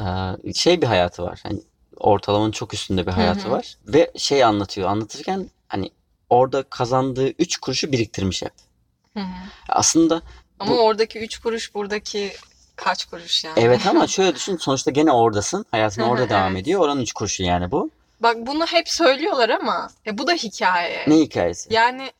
[0.00, 1.40] Ee, şey bir hayatı var.
[1.42, 1.60] Hani
[1.96, 3.50] ortalamanın çok üstünde bir hayatı hı.
[3.50, 4.88] var ve şey anlatıyor.
[4.88, 5.90] Anlatırken hani
[6.30, 8.69] orada kazandığı 3 kuruşu biriktirmiş hep.
[9.14, 9.24] Hı hı.
[9.68, 10.22] Aslında
[10.58, 12.32] Ama Bu- oradaki 3 kuruş buradaki
[12.76, 13.60] kaç kuruş yani?
[13.60, 15.66] evet ama şöyle düşün sonuçta gene oradasın.
[15.70, 16.62] Hayatın orada devam evet.
[16.62, 16.80] ediyor.
[16.80, 17.90] Oranın 3 kuruşu yani bu.
[18.20, 21.04] Bak bunu hep söylüyorlar ama e, bu da hikaye.
[21.06, 21.74] Ne hikayesi?
[21.74, 22.12] Yani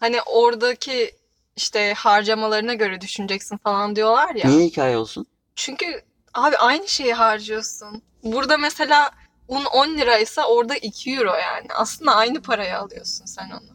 [0.00, 1.16] hani oradaki
[1.56, 4.48] işte harcamalarına göre düşüneceksin falan diyorlar ya.
[4.50, 5.26] Niye hikaye olsun?
[5.56, 6.02] Çünkü
[6.34, 8.02] abi aynı şeyi harcıyorsun.
[8.24, 9.10] Burada mesela
[9.48, 11.66] un 10 liraysa orada 2 euro yani.
[11.74, 13.71] Aslında aynı parayı alıyorsun sen onu.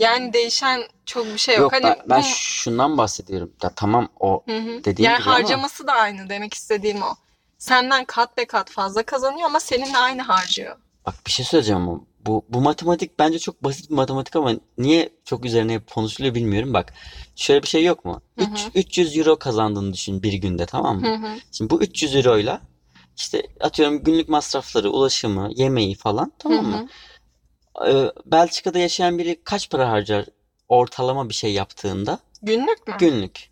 [0.00, 1.62] Yani değişen çok bir şey yok.
[1.62, 3.52] Yok Hani ben, ben bu- şundan bahsediyorum.
[3.62, 4.84] Ya tamam o Hı hı.
[4.84, 7.14] dediğim yani gibi ama- harcaması da aynı demek istediğim o.
[7.58, 10.76] Senden kat be kat fazla kazanıyor ama seninle aynı harcıyor.
[11.06, 15.12] Bak bir şey söyleyeceğim ama bu, bu matematik bence çok basit bir matematik ama niye
[15.24, 16.74] çok üzerine hep konuşuluyor bilmiyorum.
[16.74, 16.92] Bak
[17.36, 18.22] şöyle bir şey yok mu?
[18.38, 18.70] Hı Üç- hı.
[18.74, 21.06] 300 euro kazandığını düşün bir günde tamam mı?
[21.08, 21.38] Hı hı.
[21.52, 22.60] Şimdi bu 300 euroyla
[23.16, 26.88] işte atıyorum günlük masrafları, ulaşımı, yemeği falan tamam Hı mı?
[27.86, 30.24] Ee, Belçika'da yaşayan biri kaç para harcar
[30.68, 32.18] ortalama bir şey yaptığında?
[32.42, 32.94] Günlük mü?
[32.98, 33.50] Günlük.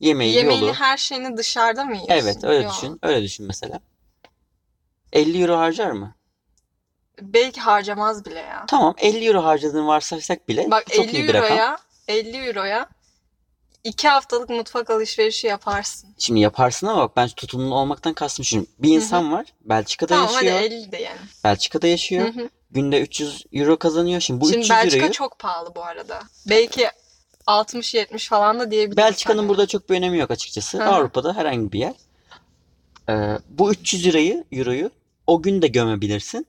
[0.00, 0.74] Yemeği, Yemeğini yolu.
[0.74, 2.14] her şeyini dışarıda mı yiyorsun?
[2.14, 2.72] Evet öyle Yok.
[2.72, 2.98] düşün.
[3.02, 3.80] Öyle düşün mesela.
[5.12, 6.14] 50 euro harcar mı?
[7.20, 8.64] Belki harcamaz bile ya.
[8.66, 11.50] Tamam 50 euro harcadığını varsaysak bile Bak çok 50 iyi bir rakam.
[11.50, 11.78] euroya
[12.08, 12.88] 50 euroya
[13.84, 16.14] 2 haftalık mutfak alışverişi yaparsın.
[16.18, 18.66] Şimdi yaparsın ama bak ben tutumlu olmaktan kastım şu.
[18.78, 19.46] Bir insan var.
[19.60, 20.80] Belçika'da Tamam hadi yaşıyor.
[20.80, 21.18] 50 de yani.
[21.44, 22.28] Belçika'da yaşıyor.
[22.70, 24.20] Günde 300 euro kazanıyor.
[24.20, 26.22] Şimdi bu Şimdi 300 Belçika euroyu çok pahalı bu arada.
[26.48, 26.88] Belki
[27.46, 28.96] 60-70 falan da diyebiliriz.
[28.96, 29.48] Belçika'nın hani.
[29.48, 30.78] burada çok bir önemi yok açıkçası.
[30.78, 30.88] Hı hı.
[30.88, 31.94] Avrupa'da herhangi bir yer.
[33.08, 34.90] Ee, bu 300 lirayı, euroyu
[35.26, 36.46] o gün de gömebilirsin.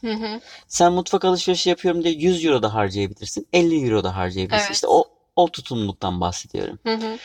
[0.00, 0.40] Hı hı.
[0.68, 3.46] Sen mutfak alışverişi yapıyorum diye 100 euro da harcayabilirsin.
[3.52, 4.64] 50 euro da harcayabilirsin.
[4.64, 4.74] Evet.
[4.74, 5.09] İşte o
[5.42, 6.78] o tutumluluktan bahsediyorum.
[6.86, 7.18] Hı hı.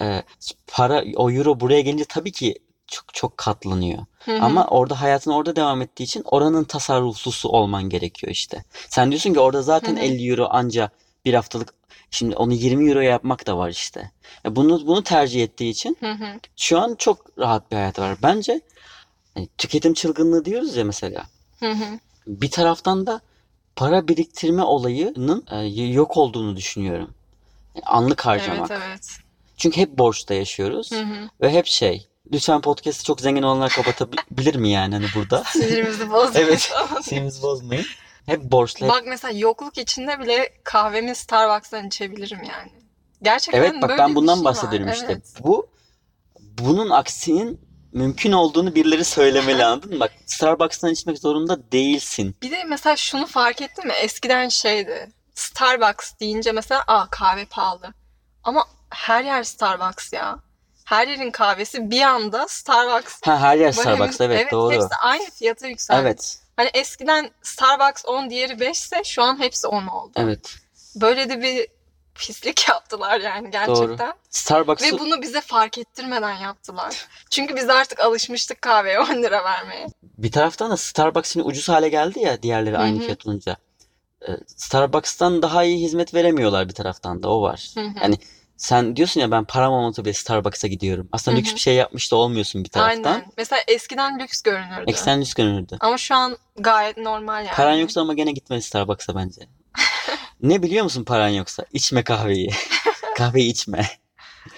[0.00, 0.22] Ee,
[0.66, 2.54] para o euro buraya gelince tabii ki
[2.86, 3.98] çok çok katlanıyor.
[4.24, 4.42] Hı hı.
[4.44, 8.64] Ama orada hayatın orada devam ettiği için oranın tasarruflusu olman gerekiyor işte.
[8.88, 10.04] Sen diyorsun ki orada zaten Hı hı.
[10.04, 10.90] 50 euro anca
[11.24, 11.74] bir haftalık
[12.10, 14.10] şimdi onu 20 euroya yapmak da var işte.
[14.46, 16.26] E Bunu bunu tercih ettiği için Hı hı.
[16.56, 18.16] şu an çok rahat bir hayatı var.
[18.22, 18.60] Bence
[19.34, 21.22] hani tüketim çılgınlığı diyoruz ya mesela.
[21.60, 21.84] Hı hı.
[22.26, 23.20] Bir taraftan da
[23.76, 27.14] para biriktirme olayının e, yok olduğunu düşünüyorum.
[27.86, 28.70] Anlık harcamak.
[28.70, 29.06] Evet evet.
[29.56, 31.28] Çünkü hep borçta yaşıyoruz Hı hı.
[31.40, 32.08] ve hep şey.
[32.32, 35.44] Lütfen podcast'i çok zengin olanlar kapatabilir mi yani hani burada?
[35.46, 36.36] Sinirimizi bozduk.
[36.36, 36.72] Evet.
[37.02, 37.84] Sinirimizi bozmayın.
[38.26, 38.86] Hep borçlu.
[38.86, 42.70] hep- Bak mesela yokluk içinde bile kahvemi Starbucks'tan içebilirim yani.
[43.22, 44.54] Gerçekten Evet bak böyle ben bundan şey var.
[44.54, 45.06] bahsediyorum işte.
[45.08, 45.34] Evet.
[45.40, 45.66] Bu
[46.58, 47.60] bunun aksinin
[47.92, 50.00] mümkün olduğunu birileri söylemeli anladın mı?
[50.00, 52.36] Bak Starbucks'tan içmek zorunda değilsin.
[52.42, 53.92] Bir de mesela şunu fark ettin mi?
[53.92, 55.08] Eskiden şeydi.
[55.34, 57.94] Starbucks deyince mesela aa kahve pahalı.
[58.44, 60.38] Ama her yer Starbucks ya.
[60.84, 63.20] Her yerin kahvesi bir anda Starbucks.
[63.24, 64.74] Ha her yer Starbucks hem- evet, doğru.
[64.74, 66.00] Hepsi aynı fiyata yükseldi.
[66.02, 66.38] Evet.
[66.56, 70.12] Hani eskiden Starbucks 10 diğeri 5 ise şu an hepsi 10 oldu.
[70.16, 70.54] Evet.
[70.96, 71.66] Böyle de bir
[72.14, 74.12] pislik yaptılar yani gerçekten.
[74.30, 77.06] Starbucks'ı Ve bunu bize fark ettirmeden yaptılar.
[77.30, 79.86] Çünkü biz artık alışmıştık kahveye 10 lira vermeye.
[80.02, 83.04] bir taraftan da Starbucks yine ucuz hale geldi ya diğerleri aynı Hı hı.
[83.04, 83.56] fiyat olunca.
[84.28, 87.70] Ee, Starbucks'tan daha iyi hizmet veremiyorlar bir taraftan da o var.
[87.74, 87.92] Hı hı.
[88.02, 88.18] Yani
[88.56, 91.08] sen diyorsun ya ben param olmasa bile Starbucks'a gidiyorum.
[91.12, 93.12] Aslında lüks bir şey yapmış da olmuyorsun bir taraftan.
[93.12, 93.24] Aynen.
[93.36, 94.84] Mesela eskiden lüks görünürdü.
[94.86, 95.76] Eksen lüks görünürdü.
[95.80, 97.56] Ama şu an gayet normal yani.
[97.56, 99.40] Paran yoksa ama gene gitmeli Starbucks'a bence.
[100.42, 101.64] Ne biliyor musun paran yoksa?
[101.72, 102.50] İçme kahveyi.
[103.16, 103.86] Kahveyi içme.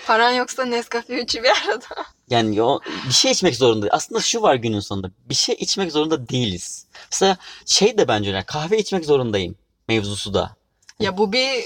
[0.06, 1.86] Paran yoksa Nescafe üçü bir arada.
[2.30, 3.88] Yani o, bir şey içmek zorunda.
[3.90, 5.10] Aslında şu var günün sonunda.
[5.28, 6.86] Bir şey içmek zorunda değiliz.
[7.12, 8.44] Mesela şey de bence öyle.
[8.44, 9.54] Kahve içmek zorundayım
[9.88, 10.56] mevzusu da.
[11.00, 11.64] Ya bu bir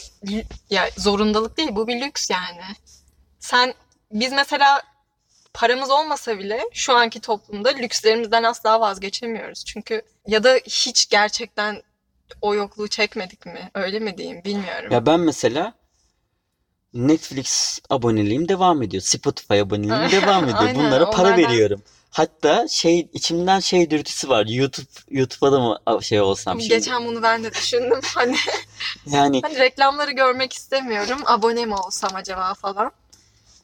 [0.70, 2.62] ya zorundalık değil bu bir lüks yani.
[3.40, 3.74] Sen
[4.12, 4.82] biz mesela
[5.54, 9.64] paramız olmasa bile şu anki toplumda lükslerimizden asla vazgeçemiyoruz.
[9.64, 11.82] Çünkü ya da hiç gerçekten
[12.40, 13.70] o yokluğu çekmedik mi?
[13.74, 14.92] Öyle mi diyeyim bilmiyorum.
[14.92, 15.74] Ya ben mesela
[16.94, 19.02] Netflix aboneliğim devam ediyor.
[19.02, 20.58] Spotify aboneliğim devam ediyor.
[20.60, 21.82] Aynen, Bunlara para onlardan- veriyorum.
[22.10, 24.46] Hatta şey içimden şey dürtüsü var.
[24.46, 26.74] YouTube YouTube'a da mı şey olsam şimdi?
[26.74, 28.00] Geçen bunu ben de düşündüm.
[28.14, 28.36] Hani,
[29.06, 31.18] Yani hani reklamları görmek istemiyorum.
[31.26, 32.92] Abone mi olsam acaba falan.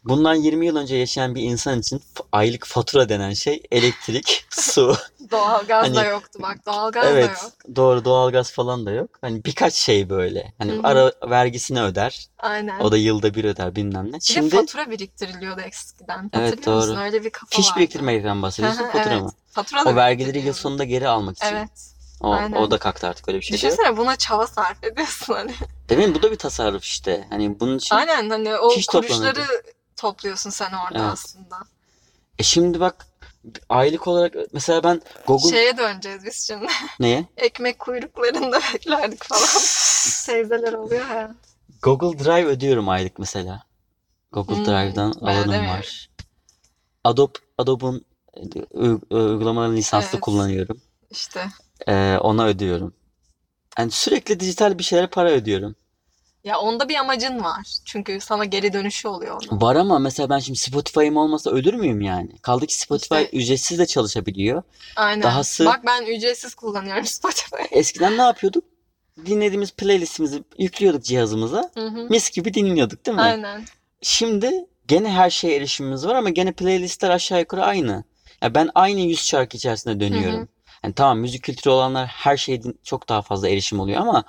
[0.05, 4.97] Bundan 20 yıl önce yaşayan bir insan için aylık fatura denen şey elektrik, su.
[5.31, 6.67] Doğalgaz da Hani- yoktu bak.
[6.67, 7.77] Doğalgaz Evet, da yok.
[7.77, 9.11] doğru doğalgaz falan da yok.
[9.21, 10.53] Hani birkaç şey böyle.
[10.59, 10.81] Hani Hı hı.
[10.85, 12.27] ara vergisini öder.
[12.39, 12.81] Aynen.
[12.81, 14.13] O da yılda bir öder bilmem ne.
[14.13, 16.31] Bir de Şimdi fatura biriktiriliyordu eskiden.
[16.33, 16.97] Evet, Hatırlıyor musun?
[16.97, 17.01] doğru.
[17.05, 17.79] Öyle bir kafa fiş vardı.
[17.79, 19.23] biriktirmekten bahsediyorsun Hı hı, fatura evet.
[19.23, 19.33] mı?
[19.51, 21.47] Fatura da O vergileri yıl sonunda geri almak için.
[21.57, 21.95] Evet.
[22.21, 22.57] O, aynen.
[22.57, 23.55] o da kalktı artık öyle bir şey.
[23.57, 25.53] Düşünsene buna çaba sarf ediyorsun hani.
[26.07, 26.15] Mi?
[26.15, 27.27] Bu da bir tasarruf işte.
[27.31, 29.47] Hani bunun için Aynen hani o kuruşları.
[30.05, 31.13] Topluyorsun sen orada Evet.
[31.13, 31.59] aslında.
[32.39, 33.07] E şimdi bak
[33.69, 36.67] aylık olarak mesela ben Google Şeye döneceğiz biz şimdi.
[37.01, 37.27] neye?
[37.37, 39.43] Ekmek kuyruklarında beklerdik falan.
[40.27, 41.35] Teyzeler oluyor ya.
[41.83, 43.63] Google Drive ödüyorum aylık mesela.
[44.33, 46.11] Google Hmm, Drive'dan alanım var.
[47.05, 48.41] Adobe Adobe'un e,
[48.71, 50.21] u- uygulamalarını lisanslı Evet.
[50.21, 50.81] kullanıyorum.
[51.11, 51.49] İşte.
[51.89, 52.95] Ee, ona ödüyorum.
[53.79, 55.77] Yani sürekli dijital bir şeylere para ödüyorum.
[56.45, 57.67] Ya onda bir amacın var.
[57.85, 59.61] Çünkü sana geri dönüşü oluyor onun.
[59.61, 62.39] Var ama mesela ben şimdi Spotify'ım olmasa ölür müyüm yani?
[62.43, 64.63] Kaldı ki Spotify İşte- ücretsiz de çalışabiliyor.
[64.97, 65.23] Aynen.
[65.23, 67.67] Dahası- Bak ben ücretsiz kullanıyorum Spotify'ı.
[67.71, 68.65] Eskiden ne yapıyorduk?
[69.27, 71.71] Dinlediğimiz playlistimizi yüklüyorduk cihazımıza.
[71.75, 72.07] Hı hı.
[72.11, 73.23] Mis gibi dinliyorduk değil mi?
[73.23, 73.65] Aynen.
[74.03, 74.51] Şimdi
[74.89, 78.05] gene her şeye erişimimiz var ama gene playlistler aşağı yukarı aynı.
[78.43, 80.49] Ya ben aynı 100 şarkı içerisinde dönüyorum.
[80.85, 84.25] Yani tamam müzik kültürü olanlar her şeye din- çok daha fazla erişim oluyor ama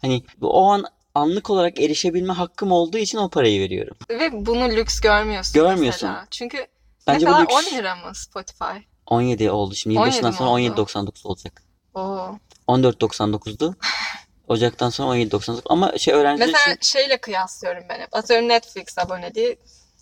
[0.00, 3.96] hani o an anlık olarak erişebilme hakkım olduğu için o parayı veriyorum.
[4.10, 6.08] Ve bunu lüks görmüyorsun Görmüyorsun.
[6.08, 6.26] mesela.
[6.30, 6.66] Çünkü
[7.06, 7.42] Bence ne kadar?
[7.42, 7.54] lüks.
[7.72, 8.64] 10 lira mı Spotify?
[9.06, 9.98] 17 oldu şimdi.
[9.98, 10.60] 17 Yılbaşından sonra oldu?
[10.60, 11.62] 17.99 olacak.
[11.94, 12.38] Oo.
[12.68, 13.74] 14.99'du.
[14.48, 18.16] Ocaktan sonra 17.99 ama şey öğrenciler Mesela için şeyle kıyaslıyorum ben hep.
[18.16, 19.56] Atıyorum Netflix aboneliği.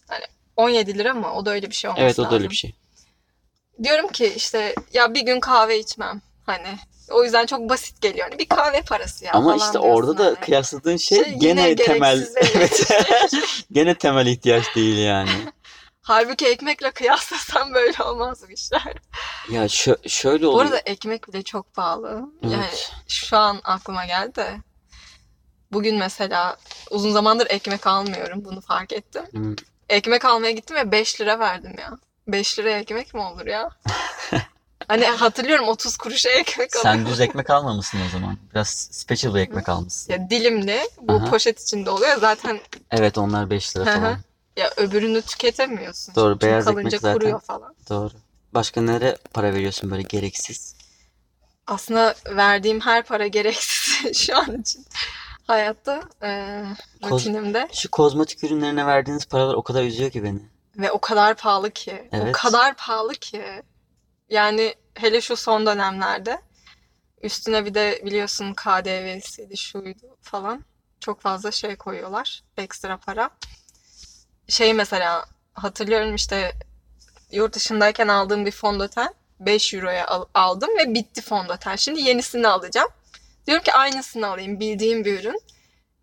[0.08, 0.24] Hani
[0.56, 1.32] 17 lira mı?
[1.34, 2.50] O da öyle bir şey olması evet o da öyle lazım.
[2.50, 2.74] bir şey.
[3.82, 6.20] Diyorum ki işte ya bir gün kahve içmem.
[6.46, 6.78] Hani
[7.10, 8.28] o yüzden çok basit geliyor.
[8.30, 10.34] Hani bir kahve parası ya Ama işte orada da hani.
[10.36, 12.90] kıyasladığın şey, Şey gene temel evet
[13.72, 15.30] gene temel ihtiyaç değil yani.
[16.02, 18.94] Halbuki ekmekle kıyaslasam böyle olmaz bu işler.
[19.50, 20.64] Ya şö- şöyle Bu oluyor.
[20.64, 22.22] arada ekmek bile çok pahalı.
[22.42, 22.92] Yani Evet.
[23.08, 24.56] şu an aklıma geldi de.
[25.72, 26.56] Bugün mesela
[26.90, 28.44] uzun zamandır ekmek almıyorum.
[28.44, 29.22] Bunu fark ettim.
[29.30, 29.54] Hmm.
[29.88, 31.90] Ekmek almaya gittim ve 5 lira verdim ya.
[32.28, 33.70] 5 liraya ekmek mi olur ya?
[34.88, 38.36] Hani hatırlıyorum 30 kuruşa ekmek Sen düz ekmek almamışsın o zaman.
[38.54, 40.12] Biraz special bir ekmek almışsın.
[40.12, 41.30] Ya dilimli bu Aha.
[41.30, 42.16] poşet içinde oluyor.
[42.20, 43.94] Zaten Evet onlar 5 lira Hı hı.
[43.94, 44.18] falan.
[44.56, 46.14] ya öbürünü tüketemiyorsun.
[46.14, 47.18] Doğru, Çünkü beyaz kalınca ekmek zaten.
[47.18, 47.74] kuruyor falan.
[47.90, 48.10] Doğru.
[48.54, 50.74] Başka nereye para veriyorsun böyle gereksiz?
[51.66, 54.86] Aslında verdiğim her para gereksiz şu an için.
[55.46, 56.64] Hayatta eee
[57.02, 60.40] Koz- rutinimde Şu kozmetik ürünlerine verdiğiniz paralar o kadar üzüyor ki beni.
[60.76, 62.08] ve o kadar pahalı ki.
[62.12, 62.32] O Evet.
[62.32, 63.42] kadar pahalı ki.
[64.28, 66.40] Yani hele şu son dönemlerde
[67.22, 70.64] üstüne bir de biliyorsun KDV'siydi şuydu falan.
[71.00, 72.42] Çok fazla şey koyuyorlar.
[72.56, 73.30] Ekstra para.
[74.48, 76.52] Şey mesela hatırlıyorum işte
[77.32, 81.76] yurt dışındayken aldığım bir fondöten 5 euroya al- aldım ve bitti fondöten.
[81.76, 82.88] Şimdi yenisini alacağım.
[83.46, 85.40] Diyorum ki aynısını alayım bildiğim bir ürün.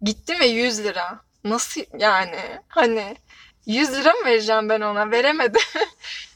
[0.02, 1.20] Gittim ve 100 lira.
[1.44, 2.40] Nasıl yani?
[2.68, 3.18] Hani
[3.66, 5.12] 100 lira mı vereceğim ben ona?
[5.12, 5.62] Veremedim.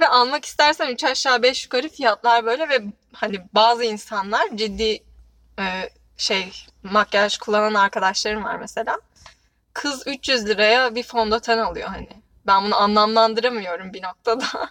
[0.00, 5.02] ve almak istersen 3 aşağı 5 yukarı fiyatlar böyle ve hani bazı insanlar ciddi
[5.58, 9.00] e, şey makyaj kullanan arkadaşlarım var mesela.
[9.72, 12.08] Kız 300 liraya bir fondöten alıyor hani.
[12.46, 14.44] Ben bunu anlamlandıramıyorum bir noktada.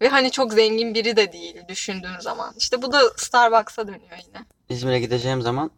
[0.00, 2.54] Ve hani çok zengin biri de değil düşündüğün zaman.
[2.58, 4.46] İşte bu da Starbucks'a dönüyor yine.
[4.68, 5.70] İzmir'e gideceğim zaman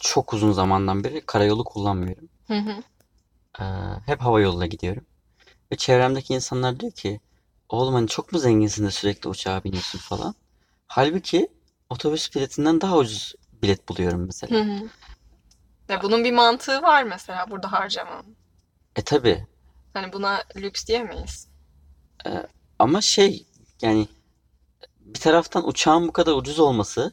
[0.00, 2.28] çok uzun zamandan beri karayolu kullanmıyorum.
[2.46, 2.82] Hı hı.
[3.60, 3.64] Ee,
[4.06, 5.06] hep hava yoluyla gidiyorum.
[5.72, 7.20] Ve çevremdeki insanlar diyor ki
[7.68, 10.34] oğlum hani çok mu zenginsin de sürekli uçağa biniyorsun falan.
[10.86, 11.48] Halbuki
[11.90, 14.60] otobüs biletinden daha ucuz bilet buluyorum Hı mesela.
[14.60, 14.88] hı.
[15.88, 18.36] Ya bunun bir mantığı var mesela burada harcamanın.
[18.96, 19.46] E tabii
[19.94, 21.48] Hani buna lüks diyemeyiz.
[22.78, 23.46] ama şey
[23.82, 24.08] yani
[25.00, 27.12] bir taraftan uçağın bu kadar ucuz olması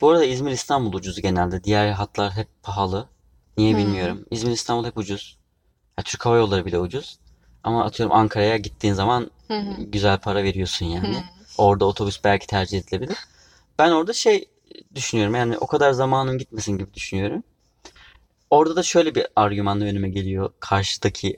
[0.00, 1.64] bu arada İzmir İstanbul ucuz genelde.
[1.64, 3.08] Diğer hatlar hep pahalı.
[3.58, 3.78] Niye Hmm.
[3.78, 4.24] bilmiyorum.
[4.30, 5.38] İzmir İstanbul hep ucuz.
[5.98, 7.18] Ya Türk Hava Yolları bile ucuz.
[7.68, 9.82] Ama atıyorum Ankara'ya gittiğin zaman Hı hı.
[9.82, 11.16] güzel para veriyorsun yani.
[11.16, 11.22] Hı.
[11.58, 13.16] Orada otobüs belki tercih edilebilir.
[13.78, 14.48] Ben orada şey
[14.94, 17.42] düşünüyorum yani o kadar zamanım gitmesin gibi düşünüyorum.
[18.50, 21.36] Orada da şöyle bir argümanla önüme geliyor karşıdaki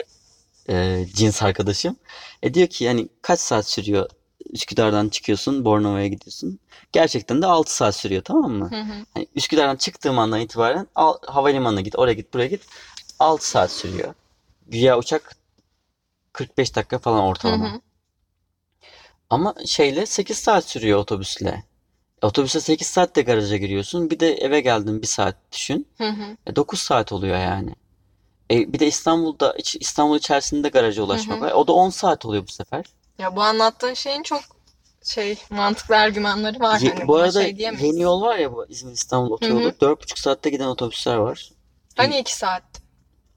[0.68, 1.96] e, cins arkadaşım.
[2.42, 4.10] E diyor ki yani kaç saat sürüyor
[4.52, 6.58] Üsküdar'dan çıkıyorsun Bornova'ya gidiyorsun.
[6.92, 8.70] Gerçekten de 6 saat sürüyor tamam mı?
[8.70, 8.92] Hı hı.
[9.14, 12.62] Hani Üsküdar'dan çıktığım andan itibaren al, havalimanına git oraya git buraya git
[13.18, 14.14] 6 saat sürüyor.
[14.68, 15.36] Güya uçak
[16.32, 17.72] 45 dakika falan Hı ortalama.
[17.74, 17.80] hı.
[19.30, 21.64] Ama şeyle 8 saat sürüyor otobüsle.
[22.22, 24.10] Otobüse 8 saatte garaja giriyorsun.
[24.10, 25.88] Bir de eve geldin 1 saat düşün.
[25.98, 26.36] Hı hı.
[26.46, 27.74] E 9 saat oluyor yani.
[28.50, 31.46] E, bir de İstanbul'da İstanbul içerisinde garaja ulaşmak Hı hı.
[31.46, 31.52] var.
[31.52, 32.84] O da 10 saat oluyor bu sefer.
[33.18, 34.40] Ya bu anlattığın şeyin çok
[35.04, 37.84] şey mantıklı argümanları var Ye- hani bu arada şey diyemeyiz.
[37.94, 39.64] yeni yol var ya bu İzmir İstanbul otoyolu.
[39.64, 39.72] Hı hı.
[39.80, 41.50] 4,5 saatte giden otobüsler var.
[41.96, 42.62] Hani iki saat?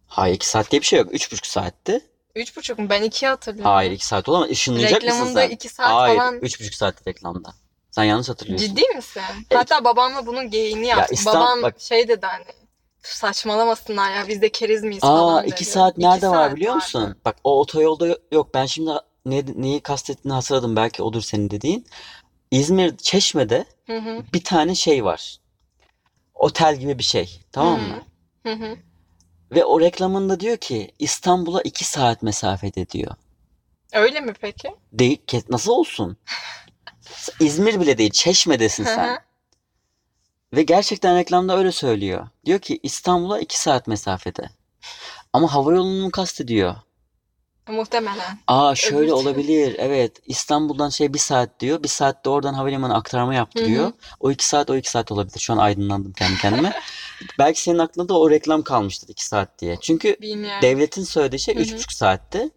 [0.08, 1.14] Hayır 2 saat diye bir şey yok.
[1.14, 2.02] 3,5 saatti.
[2.36, 2.90] Üç buçuk mu?
[2.90, 3.72] Ben ikiye hatırlıyorum.
[3.72, 4.50] Hayır 2 saat olamaz.
[4.50, 5.50] Işınlayacak mısın Reklamında sen?
[5.50, 6.36] iki saat Hayır falan.
[6.36, 7.54] 3,5 saat reklamda.
[7.92, 8.68] Sen yanlış hatırlıyorsun.
[8.68, 9.22] Ciddi misin?
[9.54, 11.18] Hatta babamla bunun geyiğini yaptık.
[11.18, 12.46] İstan- Babam bak- şey dedi hani
[13.02, 15.66] saçmalamasınlar ya biz de keriz miyiz Aa falan 2 dedi.
[15.66, 16.84] saat İki nerede var saat biliyor vardı.
[16.84, 17.16] musun?
[17.26, 18.54] Bak o otoyolda yo- yok.
[18.54, 18.92] Ben şimdi
[19.26, 20.76] ne, neyi kastettiğini hatırladım.
[20.76, 21.88] Belki odur senin dediğin.
[22.52, 24.24] İzmir Çeşme'de Hı hı.
[24.34, 25.38] bir tane şey var.
[26.36, 27.42] Otel gibi bir şey.
[27.52, 28.02] Tamam mı?
[28.44, 28.78] Hı hı.
[29.54, 33.16] Ve o reklamında diyor ki İstanbul'a 2 saat mesafede diyor.
[33.94, 34.76] Öyle mi peki?
[34.94, 36.18] Değil, nasıl olsun?
[37.40, 39.20] İzmir bile değil, Çeşme'desin sen.
[40.54, 42.28] Ve gerçekten reklamda öyle söylüyor.
[42.46, 44.50] Diyor ki İstanbul'a 2 saat mesafede.
[45.34, 46.76] Ama havayolunu mu kastediyor?
[47.68, 48.40] Muhtemelen.
[48.48, 49.76] Aa şöyle Öbür olabilir.
[49.78, 50.22] Evet.
[50.26, 51.84] İstanbul'dan şey bir saat diyor.
[51.84, 53.84] Bir saatte oradan havalimanı aktarma yaptırıyor.
[53.84, 53.94] Hı hı.
[54.20, 55.40] O iki saat o iki saat olabilir.
[55.40, 56.74] Şu an aydınlandım kendi kendime.
[57.40, 59.78] Belki senin aklında da o reklam kalmıştır iki saat diye.
[59.82, 60.62] Çünkü Bilmiyorum.
[60.62, 61.64] devletin söylediği şey Hı hı.
[61.64, 62.50] üç buçuk saatti.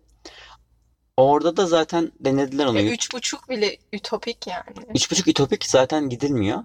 [1.17, 2.81] Orada da zaten denediler onu.
[2.81, 4.87] Ya üç buçuk bile ütopik yani.
[4.95, 6.65] Üç buçuk ütopik zaten gidilmiyor.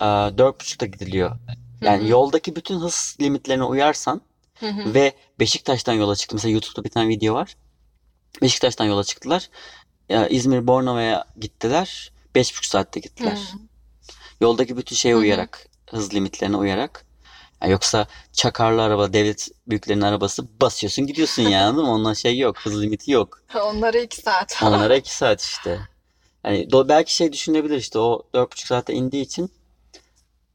[0.00, 1.36] Aa, Dört buçukta gidiliyor.
[1.80, 2.08] Yani Hı hı.
[2.10, 4.20] yoldaki bütün hız limitlerine uyarsan
[4.60, 4.94] Hı hı.
[4.94, 6.36] ve Beşiktaş'tan yola çıktı.
[6.36, 7.56] Mesela YouTube'da bir tane video var.
[8.42, 9.50] Beşiktaş'tan yola çıktılar.
[10.08, 12.12] Ya, İzmir Bornova'ya gittiler.
[12.34, 13.36] Beş buçuk saatte gittiler.
[13.52, 13.58] Hı.
[14.40, 17.06] Yoldaki bütün şeye uyarak, hız limitlerine uyarak.
[17.62, 21.92] Ya yoksa çakarlı araba, devlet büyüklerinin arabası basıyorsun gidiyorsun yani anladın mı?
[21.92, 23.42] Ondan şey yok, hız limiti yok.
[23.62, 24.58] Onlara iki saat.
[24.62, 25.80] Onlara iki saat işte.
[26.42, 29.50] Hani do- belki şey düşünebilir işte o dört buçuk saatte indiği için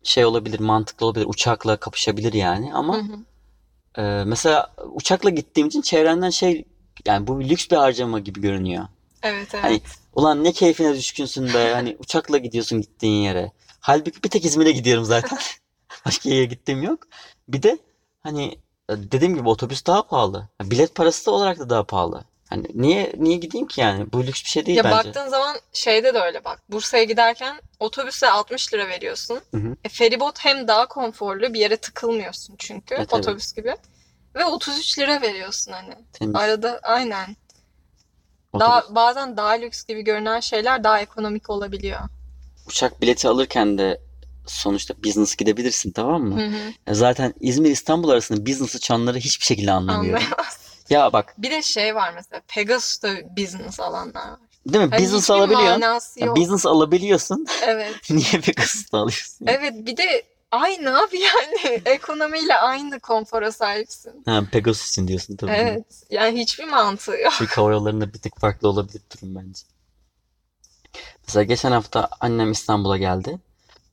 [0.03, 2.73] şey olabilir, mantıklı olabilir, uçakla kapışabilir yani.
[2.73, 4.01] Ama Hı hı.
[4.01, 6.65] e, mesela uçakla gittiğim için çevrenden şey
[7.05, 8.87] yani bu bir lüks bir harcama gibi görünüyor.
[9.23, 9.63] Evet evet.
[9.63, 9.81] Hani
[10.13, 13.51] ulan ne keyfine düşkünsün be hani uçakla gidiyorsun gittiğin yere.
[13.79, 15.39] Halbuki bir tek İzmir'e gidiyorum zaten.
[16.05, 17.07] Başka yere gittiğim yok.
[17.47, 17.77] Bir de
[18.23, 18.45] hani
[18.89, 20.47] e, dediğim gibi otobüs daha pahalı.
[20.63, 22.23] Bilet parası da olarak da daha pahalı.
[22.49, 24.11] Hani niye niye gideyim ki yani?
[24.13, 24.95] Bu lüks bir şey değil Ya bence.
[24.97, 26.59] baktığın zaman şeyde de öyle bak.
[26.69, 29.39] Bursa'ya giderken otobüse 60 lira veriyorsun.
[29.51, 29.75] Hı hı.
[29.83, 33.75] E, feribot hem daha konforlu bir yere tıkılmıyorsun çünkü E, otobüs gibi.
[34.35, 35.95] Ve 33 lira veriyorsun hani.
[36.13, 36.35] Temiz.
[36.35, 37.35] Arada aynen.
[38.53, 41.99] Otobüs- Daha bazen daha lüks gibi görünen şeyler daha ekonomik olabiliyor.
[42.67, 44.01] Uçak bileti alırken de
[44.45, 46.41] sonuçta business gidebilirsin tamam mı?
[46.41, 46.45] Hı
[46.91, 46.95] hı.
[46.95, 50.23] Zaten İzmir İstanbul arasında business uçanları hiçbir şekilde anlamıyorum.
[50.23, 50.57] Anlayamaz.
[50.89, 54.39] Ya bak Bir de şey var mesela Pegasus'ta business alanlar var.
[54.67, 54.89] değil mi?
[54.91, 55.81] Hani business alabiliyorsun.
[56.17, 57.45] Ya business alabiliyorsun.
[57.63, 57.95] Evet.
[58.09, 59.47] Niye Pegasus'ta alıyorsun?
[59.47, 64.23] Evet bir de aynı abi yani ekonomiyle aynı konfora sahipsin.
[64.25, 65.51] Ha, Pegasus için diyorsun tabii.
[65.51, 65.85] Evet.
[66.09, 67.33] Yani hiçbir mantığı yok.
[67.37, 69.61] Türk Hava Yolları'nda bir tık farklı olabilir durum bence.
[71.27, 73.39] Mesela geçen hafta annem İstanbul'a geldi.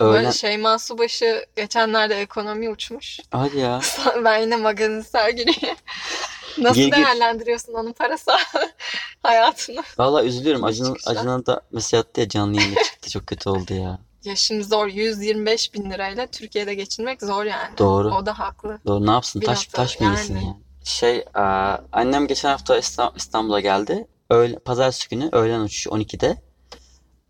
[0.00, 0.30] Böyle Öğlen...
[0.30, 3.20] Şeyma Subaşı geçenlerde ekonomi uçmuş.
[3.30, 3.80] Hadi ya.
[4.24, 5.76] Ben yine magazin sergileyim.
[6.58, 8.30] Nasıl Gir, değerlendiriyorsun onun parası
[9.22, 9.82] hayatını?
[9.98, 10.64] Vallahi üzülüyorum.
[10.64, 10.96] Acının.
[11.06, 13.10] Acının da mesaj attı ya canlı yayına çıktı.
[13.10, 13.98] Çok kötü oldu ya.
[14.24, 17.78] Ya şimdi zor 125 bin lirayla Türkiye'de geçinmek zor yani.
[17.78, 18.14] Doğru.
[18.14, 18.78] O da haklı.
[18.86, 19.06] Doğru.
[19.06, 19.40] Ne yapsın?
[19.40, 20.44] Taş, taş mı yesin yani.
[20.44, 20.56] yani?
[20.84, 24.06] Şey, aa, annem geçen hafta İsta- İstanbul'a geldi.
[24.30, 26.42] Öğle, pazartesi günü öğlen uçuşu 12'de.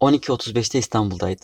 [0.00, 1.42] 12.35'te İstanbul'daydı.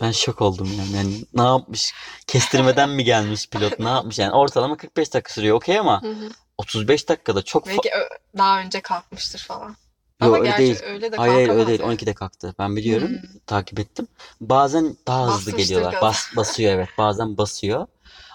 [0.00, 0.96] Ben şok oldum yani.
[0.96, 1.92] yani ne yapmış?
[2.26, 3.78] Kestirmeden mi gelmiş pilot?
[3.78, 4.18] Ne yapmış?
[4.18, 5.56] Yani ortalama 45 dakika sürüyor.
[5.56, 6.28] Okey ama Hı hı.
[6.58, 9.76] 35 dakikada çok fa- Belki ö- daha önce kalkmıştır falan.
[10.20, 10.80] Ama öyle gerçi değil.
[10.84, 11.80] öyle de Hayır hayır öyle kalkamaz değil.
[11.80, 11.94] yani.
[11.94, 12.54] 12'de kalktı.
[12.58, 13.08] Ben biliyorum.
[13.08, 13.38] Hmm.
[13.46, 14.08] Takip ettim.
[14.40, 15.92] Bazen daha hızlı Basmıştır geliyorlar.
[15.92, 16.02] gaza.
[16.06, 16.88] Bas, basıyor evet.
[16.98, 17.86] Bazen basıyor.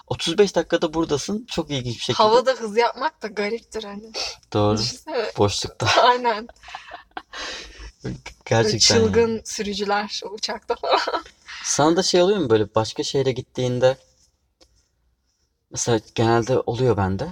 [0.06, 1.46] 35 dakikada buradasın.
[1.50, 2.16] Çok ilginç bir şekilde.
[2.22, 4.12] Havada hız yapmak da gariptir hani.
[4.52, 4.78] Doğru.
[4.78, 5.30] Düşünsene.
[5.38, 5.86] Boşlukta.
[6.02, 6.48] Aynen.
[8.44, 9.04] Gerçekten yani.
[9.06, 11.00] Çılgın sürücüler o uçakta falan.
[11.64, 13.96] Sana da şey oluyor mu böyle başka şehre gittiğinde
[15.70, 17.28] mesela genelde oluyor bende.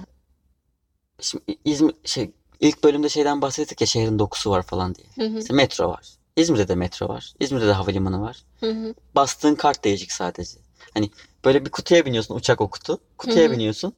[1.21, 5.07] Şimdi İzmir şey ilk bölümde şeyden bahsettik ya şehrin dokusu var falan diye.
[5.15, 5.35] Hı hı.
[5.35, 6.09] Mesela metro var.
[6.35, 7.33] İzmir'de de metro var.
[7.39, 8.43] İzmir'de de havalimanı var.
[8.59, 8.93] Hı hı.
[9.15, 10.57] Bastığın kart değişik sadece.
[10.93, 11.11] Hani
[11.45, 12.99] böyle bir kutuya biniyorsun uçak o kutu.
[13.17, 13.51] Kutuya Hı hı.
[13.51, 13.93] biniyorsun.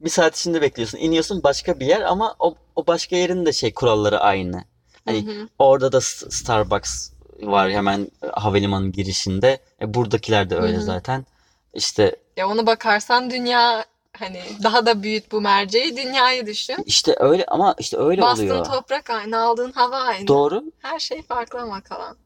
[0.00, 0.98] Bir saat içinde bekliyorsun.
[0.98, 4.64] İniyorsun başka bir yer ama o, o başka yerin de şey kuralları aynı.
[5.04, 5.48] Hani Hı hı.
[5.58, 7.10] Orada da Starbucks
[7.42, 9.58] var hemen e, havalimanı girişinde.
[9.80, 10.84] E, buradakiler de öyle Hı hı.
[10.84, 11.26] zaten.
[11.74, 13.84] İşte Ya ona bakarsan dünya
[14.18, 16.76] hani daha da büyüt bu merceği dünyayı düşün.
[16.86, 18.64] işte öyle ama işte öyle Bastığın oluyor.
[18.64, 20.26] toprak aynı, aldığın hava aynı.
[20.28, 20.64] Doğru.
[20.78, 22.16] Her şey farklı ama kalan.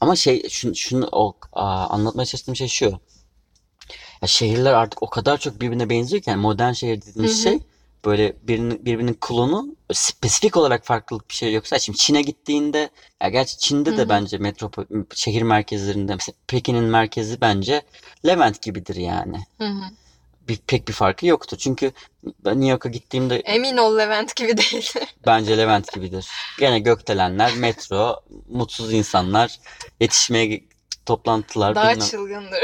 [0.00, 3.00] Ama şey şunu, şunu o, aa, anlatmaya çalıştığım şey şu.
[4.22, 7.42] Ya şehirler artık o kadar çok birbirine benziyor ki yani modern şehir dediğimiz Hı hı.
[7.42, 7.58] şey
[8.04, 12.90] böyle birinin, birbirinin klonu spesifik olarak farklılık bir şey yoksa şimdi Çin'e gittiğinde
[13.22, 14.08] ya gerçi Çin'de de Hı hı.
[14.08, 14.84] bence metropol
[15.14, 17.82] şehir merkezlerinde mesela Pekin'in merkezi bence
[18.26, 19.44] Levent gibidir yani.
[19.58, 19.82] Hı hı.
[20.48, 21.56] Bir, pek bir farkı yoktur.
[21.56, 21.92] Çünkü
[22.44, 24.92] ben New York'a gittiğimde Emin ol Levent gibi değil.
[25.26, 26.28] bence Levent gibidir.
[26.58, 29.58] Gene gökdelenler, metro, mutsuz insanlar,
[30.00, 30.64] yetişmeye
[31.06, 32.08] toplantılar Daha bilmem.
[32.08, 32.60] çılgındır.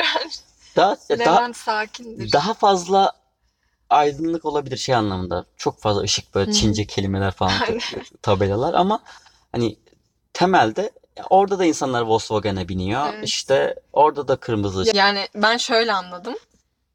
[0.77, 2.33] Daha, daha, Levent sakindir.
[2.33, 3.13] daha fazla
[3.95, 5.45] aydınlık olabilir şey anlamında.
[5.57, 6.55] Çok fazla ışık böyle Hı hı.
[6.55, 7.53] Çince kelimeler falan
[8.23, 9.03] tabelalar ama
[9.53, 9.77] hani
[10.33, 10.91] temelde
[11.31, 13.07] orada da insanlar Volkswagen'e biniyor.
[13.15, 13.25] Evet.
[13.29, 16.35] İşte orada da kırmızı Yani ben şöyle anladım.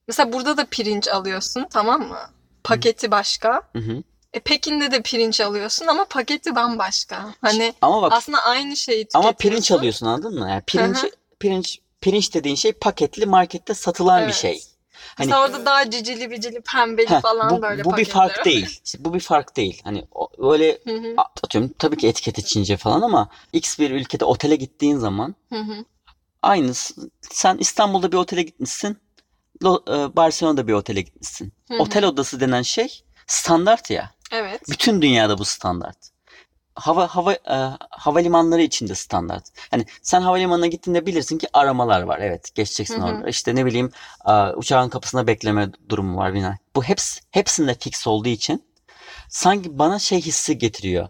[0.08, 2.20] Mesela burada da pirinç alıyorsun tamam mı?
[2.64, 3.62] Paketi başka.
[3.74, 4.04] Hı hı.
[4.34, 7.34] E Pekin'de de pirinç alıyorsun ama paketi bambaşka.
[7.42, 10.50] Hani Ama bak aslında aynı şeyi ama pirinç alıyorsun anladın mı?
[10.50, 11.12] Yani pirinç Hı hı.
[11.40, 14.36] pirinç pirinç dediğin şey paketli markette satılan bir Evet.
[14.36, 14.64] şey.
[15.16, 18.82] Hani Mesela orada daha cicili bicili pembeli Heh, falan bu, böyle bu bir fark değil.
[18.86, 19.82] İşte bu bir fark değil.
[19.84, 24.26] Hani o- öyle Hı hı, atıyorum tabii ki etiketi Çince falan ama X bir ülkede
[24.26, 25.86] otele gittiğin zaman hı hı.
[26.42, 27.10] aynısı.
[27.22, 28.98] Sen İstanbul'da bir otele gitmişsin.
[29.66, 31.54] E, Barcelona'da bir otele gitmişsin.
[31.68, 31.78] Hı hı.
[31.80, 34.12] Otel odası denen şey standart ya.
[34.32, 34.62] Evet.
[34.70, 35.98] Bütün dünyada bu standart.
[36.76, 39.44] Hava hava e, havalimanları içinde standart.
[39.72, 42.20] Hani sen havalimanına gittiğinde bilirsin ki aramalar var.
[42.22, 43.06] Evet, geçeceksin Hı hı.
[43.06, 43.30] orada.
[43.30, 43.92] İşte ne bileyim
[44.28, 46.58] e, uçağın kapısında bekleme durumu var bina.
[46.76, 48.64] Bu hepsi hepsinde fix olduğu için
[49.30, 51.10] sanki bana şey hissi getiriyor.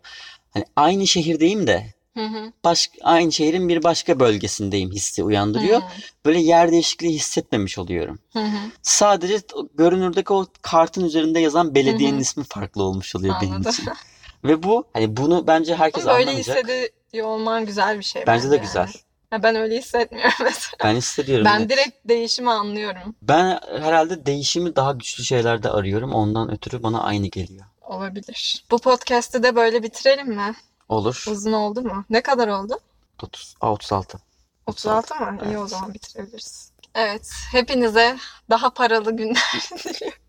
[0.53, 5.81] Hani aynı şehirdeyim de Hı hı, baş, aynı şehrin bir başka bölgesindeyim hissi uyandırıyor.
[5.81, 5.85] hı
[6.25, 8.19] Böyle yer değişikliği hissetmemiş oluyorum.
[8.33, 8.57] hı, hı.
[8.81, 9.39] Sadece
[9.75, 12.21] görünürdeki o kartın üzerinde yazan belediyenin Hı hı.
[12.21, 13.85] ismi farklı olmuş oluyor benim için.
[14.43, 16.57] Ve bu hani bunu bence herkes Ama böyle anlamayacak.
[16.57, 18.65] hissediyor olman güzel bir şey Bence de yani.
[18.65, 18.93] güzel.
[19.31, 20.77] Ya ben öyle hissetmiyorum mesela.
[20.83, 21.45] Ben hissediyorum.
[21.45, 21.69] Ben net.
[21.69, 23.15] direkt değişimi anlıyorum.
[23.21, 26.13] Ben herhalde değişimi daha güçlü şeylerde arıyorum.
[26.13, 27.65] Ondan ötürü bana aynı geliyor.
[27.81, 28.65] Olabilir.
[28.71, 30.55] Bu podcast'ı da böyle bitirelim mi?
[30.89, 31.23] Olur.
[31.27, 32.05] Uzun oldu mu?
[32.09, 32.79] Ne kadar oldu?
[33.23, 34.19] 30, Aa, 36.
[34.67, 35.37] 36 mı?
[35.45, 35.69] İyi o Evet.
[35.69, 36.71] zaman bitirebiliriz.
[36.95, 37.29] Evet.
[37.51, 38.17] Hepinize
[38.49, 40.19] daha paralı günler diliyorum.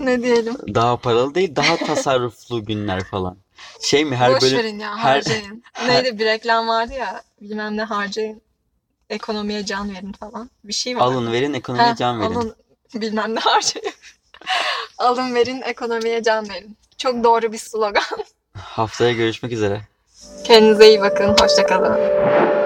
[0.00, 0.56] Ne diyelim?
[0.74, 3.36] Daha paralı değil, daha tasarruflu günler falan.
[3.80, 5.62] Şey mi her Boş bölüm verin ya her- harcayın.
[5.86, 8.42] Neydi bir reklam vardı ya bilmem ne harcayın.
[9.10, 10.50] Ekonomiye can verin falan.
[10.64, 11.00] Bir şey var.
[11.00, 12.34] alın verin ekonomiye can verin.
[12.34, 12.54] Alın
[12.94, 13.92] bilmem ne harcayın.
[14.98, 16.76] alın verin ekonomiye can verin.
[16.98, 18.02] Çok doğru bir slogan.
[18.56, 19.80] Haftaya görüşmek üzere.
[20.44, 21.36] Kendinize iyi bakın.
[21.40, 22.57] Hoşçakalın.